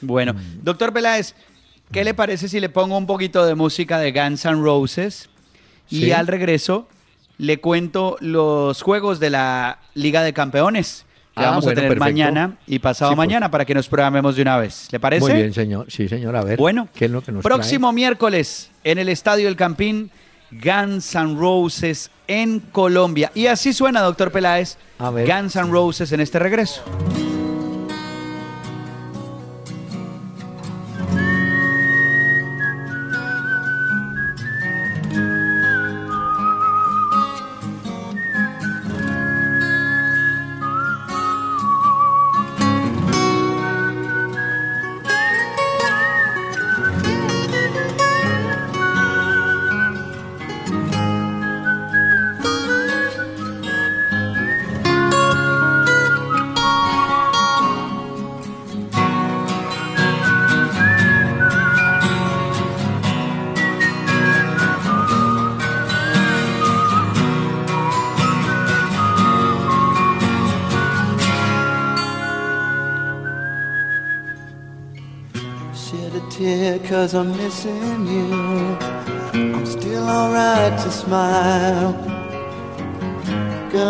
[0.00, 1.34] Bueno, doctor Peláez,
[1.92, 5.28] ¿qué le parece si le pongo un poquito de música de Guns N' Roses?
[5.88, 6.12] Y Sí.
[6.12, 6.88] al regreso
[7.38, 11.06] le cuento los juegos de la Liga de Campeones
[11.36, 12.04] que Ah, vamos bueno, a tener perfecto.
[12.04, 13.26] mañana y pasado Sí, pues.
[13.26, 14.88] mañana para que nos programemos de una vez.
[14.92, 15.20] ¿Le parece?
[15.24, 15.86] muy bien, señor.
[15.90, 16.58] Sí, señor, a ver.
[16.58, 20.10] Bueno, ¿qué es lo que nos próximo miércoles en el Estadio El Campín,
[20.52, 23.32] Guns N' Roses en Colombia.
[23.34, 25.26] Y así suena, doctor Peláez, A ver.
[25.26, 26.82] Guns N' Roses en este regreso.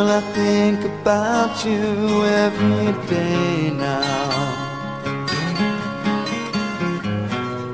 [0.09, 4.65] I think about you every day now.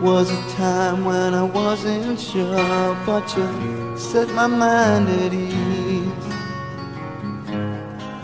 [0.01, 6.27] Was a time when I wasn't sure, but you set my mind at ease.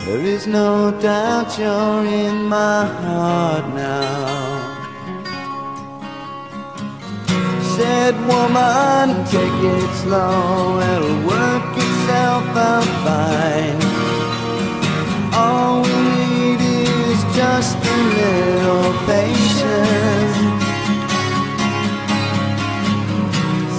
[0.05, 4.77] There is no doubt you're in my heart now.
[7.75, 13.86] Said woman, take it slow, it'll work itself out fine.
[15.39, 20.37] All we need is just a little patience.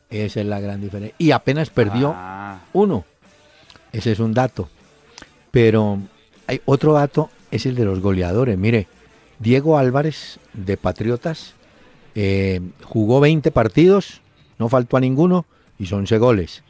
[0.10, 1.16] Esa es la gran diferencia.
[1.18, 3.04] Y apenas perdió Ah, uno.
[3.92, 4.70] Ese es un dato.
[5.52, 6.00] Pero
[6.46, 8.58] hay otro dato, es el de los goleadores.
[8.58, 8.88] Mire,
[9.40, 11.54] Diego Álvarez de Patriotas
[12.16, 14.22] eh, jugó 20 partidos,
[14.60, 15.46] no faltó a ninguno
[15.80, 16.64] y son 11 goles.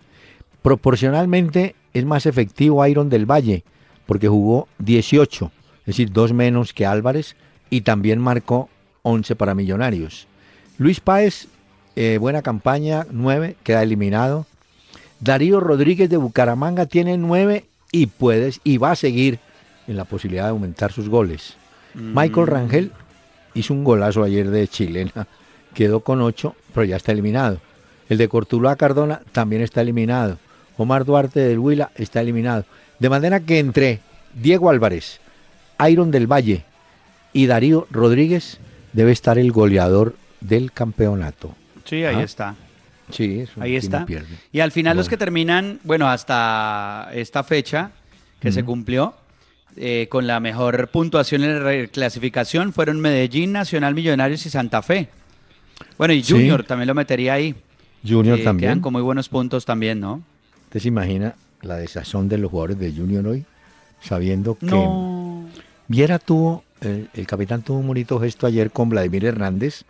[0.61, 3.63] Proporcionalmente es más efectivo Iron del Valle
[4.05, 7.35] porque jugó 18, es decir, dos menos que Álvarez
[7.69, 8.69] y también marcó
[9.03, 10.27] 11 para Millonarios.
[10.77, 11.47] Luis Páez,
[11.95, 14.45] eh, buena campaña, 9, queda eliminado.
[15.19, 19.39] Darío Rodríguez de Bucaramanga tiene 9 y puedes y va a seguir
[19.87, 21.55] en la posibilidad de aumentar sus goles.
[21.95, 22.91] Michael Rangel
[23.55, 25.27] hizo un golazo ayer de chilena,
[25.73, 27.59] quedó con 8, pero ya está eliminado.
[28.09, 30.37] El de Cortuluá Cardona también está eliminado.
[30.77, 32.65] Omar Duarte del Huila está eliminado.
[32.99, 33.99] De manera que entre
[34.33, 35.19] Diego Álvarez,
[35.89, 36.63] Iron del Valle
[37.33, 38.59] y Darío Rodríguez
[38.93, 41.55] debe estar el goleador del campeonato.
[41.85, 42.23] sí, ahí Ah.
[42.23, 42.55] está.
[43.09, 44.05] Sí, eso Ahí está.
[44.05, 44.35] pierde.
[44.51, 47.91] Y al final los que terminan, bueno, hasta esta fecha
[48.41, 49.13] que se cumplió,
[49.77, 55.07] eh, con la mejor puntuación en la clasificación fueron Medellín, Nacional Millonarios y Santa Fe.
[55.97, 56.33] Bueno, y Sí.
[56.33, 57.55] Junior también lo metería ahí.
[58.05, 58.69] Junior que también.
[58.69, 60.21] Quedan con muy buenos puntos también, ¿no?
[60.65, 63.45] ¿Usted se imagina la desazón de los jugadores de Junior hoy?
[64.01, 65.45] Sabiendo que No.
[65.87, 69.83] Viera tuvo, el, el capitán tuvo un bonito gesto ayer con Vladimir Hernández,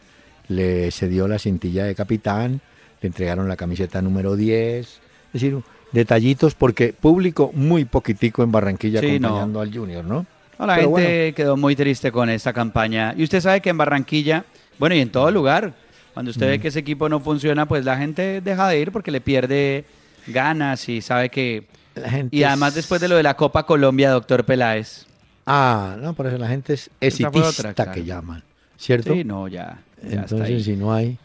[0.48, 2.62] le cedió la cintilla de capitán,
[3.02, 5.00] le entregaron la camiseta número 10, es
[5.34, 5.58] decir,
[5.92, 9.28] detallitos porque público muy poquitico en Barranquilla Sí, no.
[9.30, 10.26] acompañando al Junior, ¿no?
[10.60, 13.14] No, la Pero gente quedó muy triste con esta campaña.
[13.18, 14.46] Y usted sabe que en Barranquilla,
[14.80, 15.74] bueno, y en todo lugar,
[16.18, 19.12] cuando usted ve que ese equipo no funciona, pues la gente deja de ir porque
[19.12, 19.86] le pierde
[20.26, 21.68] ganas y sabe que...
[21.94, 25.06] La gente Y además es- después de lo de la Copa Colombia, doctor Peláez.
[25.46, 28.42] Ah, no, por eso la gente es exitista otra, que llaman,
[28.80, 29.14] ¿cierto?
[29.14, 29.78] Sí, no, ya.
[30.02, 31.20] Entonces, si no hay...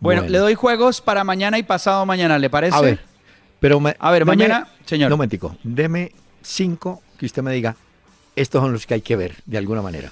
[0.00, 2.76] Bueno, le doy juegos para mañana y pasado mañana, ¿le parece?
[2.76, 2.98] A ver,
[3.60, 5.12] pero me- A ver, deme- mañana, señor.
[5.12, 6.10] Un momentico, deme
[6.42, 7.76] cinco que usted me diga,
[8.34, 10.10] estos son los que hay que ver, de alguna manera.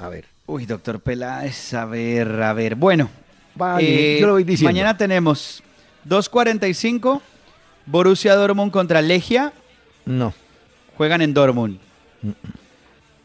[0.00, 0.24] A ver.
[0.46, 2.74] Uy, doctor Peláez, a ver, a ver.
[2.74, 3.08] Bueno,
[3.54, 4.72] Vale, eh, yo lo voy diciendo.
[4.72, 5.62] mañana tenemos
[6.08, 7.20] 2.45,
[7.86, 9.52] Borussia Dortmund contra Legia,
[10.06, 10.32] No.
[10.96, 11.78] juegan en Dortmund.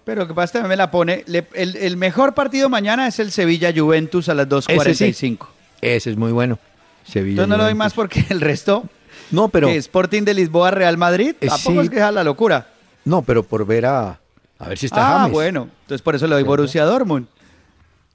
[0.04, 1.24] Pero que pasa, me la pone.
[1.28, 5.48] le- el, el mejor partido mañana es el Sevilla-Juventus a las 2.45.
[5.82, 6.58] Ese es muy bueno.
[7.06, 7.32] Sevilla.
[7.44, 7.78] Entonces no lo doy Juventus.
[7.78, 8.84] más porque el resto,
[9.32, 11.86] No, pero Sporting de Lisboa, Real Madrid, Eh, tampoco sí.
[11.86, 12.68] es que es la locura.
[13.06, 14.20] no, pero por ver a
[14.60, 15.34] a ver si está ah, James.
[15.34, 15.70] bueno.
[15.82, 16.44] Entonces por eso le doy.
[16.44, 17.28] Borussia Dortmund.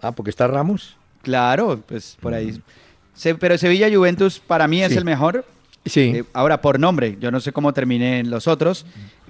[0.00, 0.96] Ah, porque está Ramos.
[1.22, 2.60] Claro, pues por ahí.
[3.14, 4.92] Se- pero Sevilla-Juventus para mí es.
[4.92, 4.98] Sí.
[4.98, 5.44] el mejor.
[5.84, 6.12] Sí.
[6.16, 8.86] Eh, ahora, por nombre, yo no sé cómo terminen los otros,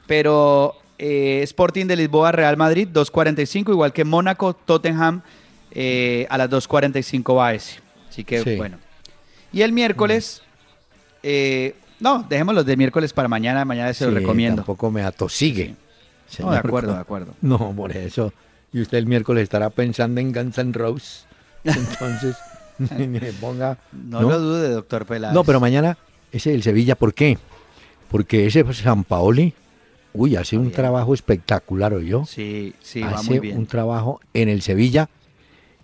[0.07, 5.23] pero eh, Sporting de Lisboa, Real Madrid, 2.45, igual que Mónaco, Tottenham,
[5.71, 7.81] eh, a las 2.45 va ese.
[8.09, 8.57] Así que, Sí.
[8.57, 8.79] bueno.
[9.53, 10.43] Y el miércoles,
[11.23, 14.57] eh, no, dejémoslos de miércoles para mañana, mañana se los Sí, recomiendo.
[14.57, 15.75] Tampoco me atosigue.
[16.39, 17.35] No, de acuerdo, de acuerdo.
[17.43, 18.33] No, por eso.
[18.73, 21.27] Y usted el miércoles estará pensando en Guns N' Roses.
[21.77, 22.37] Entonces,
[22.99, 23.79] ni me ponga.
[23.93, 25.35] No, lo dude, doctor Peláez.
[25.35, 25.97] No, pero mañana
[26.33, 27.39] ese el Sevilla, ¿por qué?
[28.11, 29.55] Porque ese San Paoli,
[30.13, 30.75] uy, hace un bien.
[30.75, 32.25] trabajo espectacular, yo.
[32.27, 33.59] Sí, sí, va hace muy bien.
[33.59, 35.09] un trabajo en el Sevilla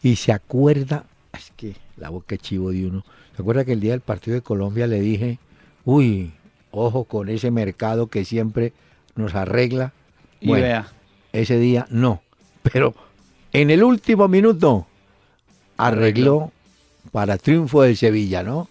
[0.02, 3.04] y se acuerda, es que la boca chivo de uno,
[3.36, 5.38] se acuerda que el día del partido de Colombia le dije,
[5.84, 6.32] uy,
[6.70, 8.72] ojo con ese mercado que siempre
[9.14, 9.92] nos arregla.
[10.40, 10.88] Y Bueno, vea.
[11.32, 12.22] ese día no,
[12.62, 12.94] pero
[13.52, 14.86] en el último minuto
[15.78, 16.52] arregló
[17.12, 18.68] para triunfo del Sevilla, ¿no?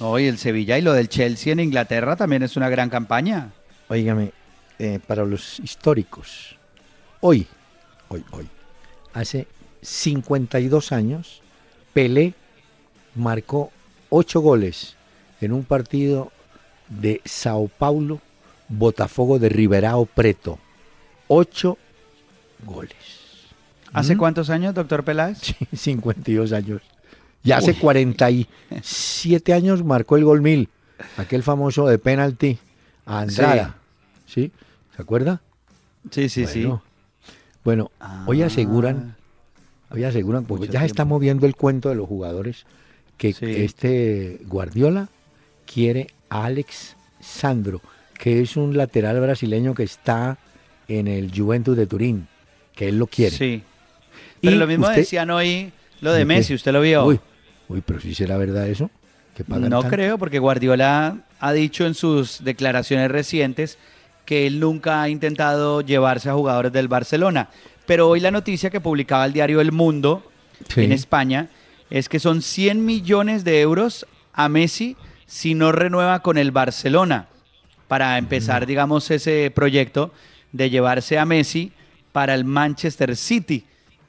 [0.00, 3.52] No, y el Sevilla y lo del Chelsea en Inglaterra también es una gran campaña.
[3.88, 4.32] Óigame,
[4.78, 6.56] eh, para los históricos,
[7.20, 7.46] hoy,
[8.08, 8.48] hoy, hoy,
[9.14, 9.46] hace
[9.82, 11.40] 52 años,
[11.94, 12.34] Pelé
[13.14, 13.70] marcó
[14.10, 14.96] 8 goles
[15.40, 16.32] en un partido
[16.88, 18.20] de Sao Paulo,
[18.68, 20.58] Botafogo de Ribeirão Preto.
[21.28, 21.78] 8
[22.64, 23.25] goles.
[23.96, 24.18] ¿Hace ¿Mm?
[24.18, 25.38] cuántos años, doctor Peláez?
[25.40, 26.82] Sí, 52 años.
[27.42, 30.68] Y hace 47 años marcó el gol mil,
[31.16, 32.58] aquel famoso de penalti
[33.04, 33.76] a Andrada.
[34.26, 34.50] ¿Sí?
[34.96, 35.40] ¿Se acuerda?
[36.10, 36.68] Sí, sí, sí.
[37.64, 37.90] Bueno,
[38.26, 38.46] hoy Ah.
[38.46, 39.14] aseguran,
[39.90, 42.64] hoy aseguran, porque Mucho ya se está moviendo el cuento de los jugadores,
[43.16, 43.46] que Sí.
[43.46, 45.08] este Guardiola
[45.72, 47.80] quiere a Alex Sandro,
[48.18, 50.38] que es un lateral brasileño que está
[50.88, 52.26] en el Juventus de Turín,
[52.74, 53.36] que él lo quiere.
[53.36, 53.62] Sí.
[54.46, 56.24] Pero lo mismo usted- decían hoy lo de.
[56.24, 57.04] Messi, ¿usted lo vio?
[57.04, 57.20] Uy,
[57.68, 58.90] uy, pero si será verdad eso,
[59.34, 59.94] que pagan No tanto?
[59.96, 63.78] creo, porque Guardiola ha dicho en sus declaraciones recientes
[64.24, 67.48] que él nunca ha intentado llevarse a jugadores del Barcelona.
[67.86, 70.30] Pero hoy la noticia que publicaba el diario El Mundo
[70.68, 70.82] Sí.
[70.82, 71.48] en España
[71.90, 77.28] es que son 100 millones de euros a Messi si no renueva con el Barcelona
[77.88, 80.12] para empezar, digamos, ese proyecto
[80.52, 81.72] de llevarse a Messi
[82.12, 83.64] para el Manchester City,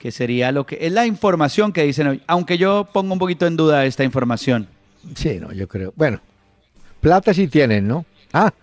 [0.08, 3.46] que sería lo que es la información que dicen hoy, aunque yo pongo un poquito
[3.46, 4.70] en duda esta información.
[5.16, 5.92] Sí, no, yo creo.
[5.98, 6.22] Bueno,
[7.02, 8.06] plata sí tienen, ¿no?
[8.32, 8.54] Ah,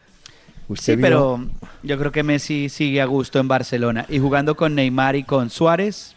[0.68, 1.46] usted Sí, pero
[1.82, 5.50] yo creo que Messi sigue a gusto en Barcelona y jugando con Neymar y con
[5.50, 6.16] Suárez,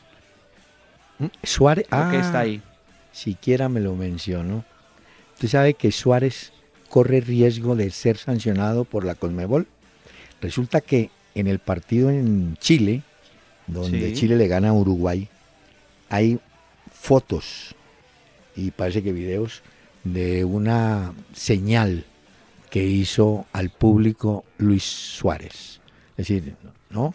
[1.43, 2.61] Suárez, creo que ah, está ahí.
[3.11, 4.63] siquiera me lo mencionó.
[5.33, 6.53] Usted sabe que Suárez
[6.87, 9.67] corre riesgo de ser sancionado por la Conmebol.
[10.39, 13.03] Resulta que en el partido en Chile,
[13.67, 14.15] donde Sí.
[14.15, 15.27] Chile le gana a Uruguay,
[16.09, 16.39] hay
[16.91, 17.75] fotos
[18.55, 19.61] y parece que videos
[20.03, 22.05] de una señal
[22.69, 25.79] que hizo al público Luis Suárez.
[26.17, 26.55] Es decir,
[26.89, 27.13] ¿no?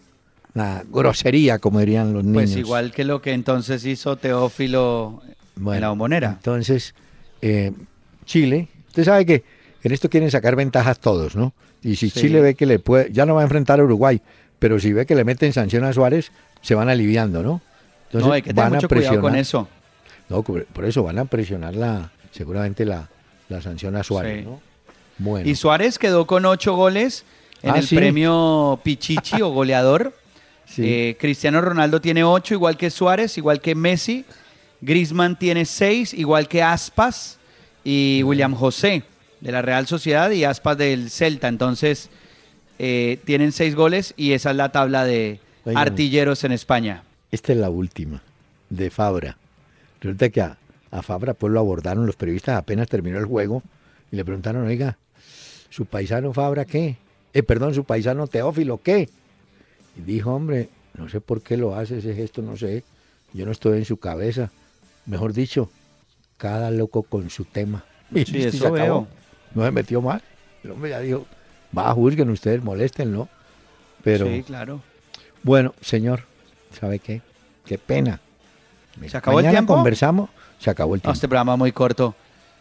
[0.55, 2.43] Una grosería, como dirían los niños.
[2.43, 5.23] Pues igual que lo que entonces hizo Teófilo
[5.57, 6.33] en la bombonera.
[6.37, 6.95] Entonces,
[7.41, 7.73] eh,
[8.27, 9.45] Chile, usted sabe que
[9.83, 11.53] en esto quieren sacar ventajas todos, ¿no?
[11.83, 12.21] Y si Sí.
[12.21, 14.21] Chile ve que le puede, ya no va a enfrentar a Uruguay,
[14.63, 16.33] pero si ve que le meten sanción a Suárez,
[16.63, 17.61] se van aliviando, ¿no?
[18.07, 19.69] Entonces no, hay que tener van a mucho cuidado con eso.
[20.29, 23.09] No, por eso van a presionar la, seguramente la,
[23.49, 24.45] la sanción a Suárez, Sí.
[24.49, 24.61] ¿no?
[25.19, 27.25] Bueno, Y Suárez quedó con ocho goles
[27.63, 27.97] en Ah, el sí.
[27.97, 30.15] premio Pichichi o goleador.
[30.67, 30.83] sí.
[30.85, 34.25] Eh, Cristiano Ronaldo tiene ocho, igual que Suárez, igual que Messi.
[34.81, 37.39] Griezmann tiene seis, igual que Aspas
[37.85, 39.03] y William José
[39.41, 41.49] de la Real Sociedad y Aspas del Celta.
[41.49, 42.11] Entonces,
[42.85, 45.81] eh, tienen seis goles y esa es la tabla de Oigan.
[45.81, 47.05] artilleros en España.
[47.31, 48.21] Esta es la última,
[48.71, 49.37] de Fabra.
[50.01, 50.59] Resulta que a,
[50.91, 53.63] a Fabra pues lo abordaron los periodistas apenas terminó el juego
[54.11, 54.99] y le preguntaron, oiga,
[55.71, 56.97] ¿su paisano Fabra qué?
[57.33, 59.09] Eh, perdón, su paisano Teófilo qué?
[59.97, 60.69] Y dijo, hombre,
[60.99, 62.83] no sé por qué lo hace ese gesto, no sé.
[63.33, 64.51] Yo no estoy en su cabeza.
[65.07, 65.71] Mejor dicho,
[66.37, 67.85] cada loco con su tema.
[68.11, 69.07] Y Sí, listo, y eso se acabó.
[69.55, 70.21] No se metió más.
[70.65, 71.27] El hombre ya dijo,
[71.77, 73.29] va, juzguen ustedes, moléstenlo.
[74.03, 74.81] Pero sí, claro.
[75.43, 76.25] bueno, señor,
[76.79, 77.23] ¿sabe qué?
[77.65, 78.21] Qué pena.
[79.09, 79.75] ¿Se acabó el tiempo?
[79.75, 81.15] conversamos, se acabó el No, tiempo.
[81.15, 82.15] este programa muy corto.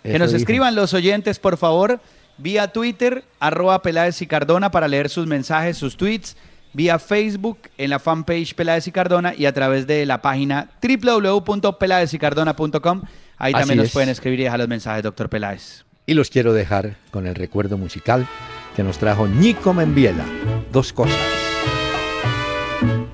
[0.03, 0.38] que nos dijo.
[0.38, 1.99] escriban los oyentes, por favor,
[2.38, 6.38] vía Twitter, arroba Peláez y Cardona para leer sus mensajes, sus tweets,
[6.74, 13.01] vía Facebook, en la fanpage Peláez y Cardona y a través de la página www.pelaezycardona.com.
[13.38, 13.93] Ahí Así también nos es.
[13.93, 15.84] pueden escribir y dejar los mensajes, doctor Peláez.
[16.05, 18.28] Y los quiero dejar con el recuerdo musical
[18.76, 20.26] que nos trajo Nico Membiela.
[20.72, 21.17] Dos cosas.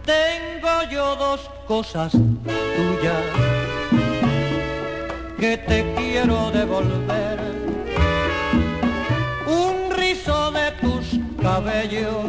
[0.05, 3.23] Tengo yo dos cosas tuyas
[5.39, 7.39] que te quiero devolver.
[9.47, 12.25] Un rizo de tus cabellos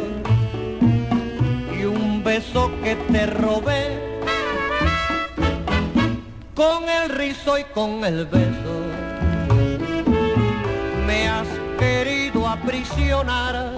[1.79, 4.09] y un beso que te robé.
[6.55, 8.75] Con el rizo y con el beso
[11.07, 11.47] me has
[11.79, 12.18] querido
[12.53, 13.73] aprisionar.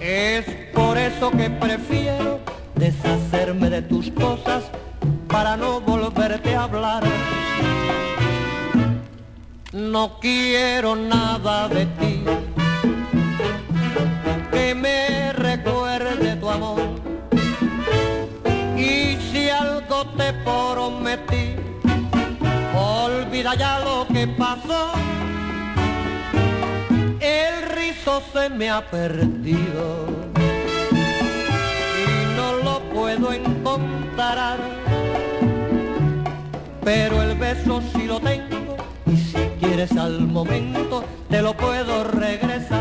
[0.00, 2.40] Es por eso que prefiero
[2.74, 4.64] deshacerme de tus cosas
[5.28, 7.02] para no volverte a hablar.
[9.72, 12.24] No quiero nada de ti
[14.50, 16.80] que me recuerde tu amor.
[18.76, 21.56] Y si algo te prometí,
[22.74, 25.07] olvida ya lo que pasó.
[28.08, 30.06] Se me ha perdido
[31.98, 34.58] y no lo puedo encontrar.
[36.82, 42.77] Pero el beso sí lo tengo y si quieres al momento te lo puedo regresar.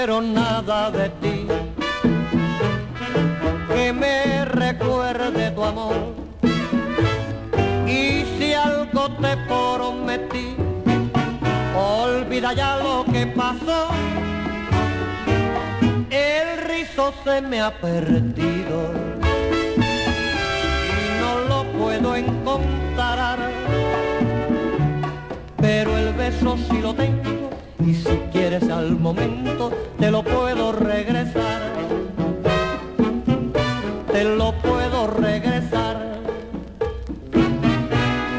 [0.00, 1.46] Quiero nada de ti
[3.68, 5.94] que me recuerde tu amor.
[7.86, 10.56] Y si algo te prometí,
[11.76, 13.88] olvida ya lo que pasó.
[16.08, 18.76] El rizo se me ha perdido
[20.96, 23.38] y no lo puedo encontrar.
[25.58, 27.39] Pero el beso sí lo tengo
[28.50, 31.72] quieres al momento te lo puedo regresar.
[34.10, 36.18] Te lo puedo regresar.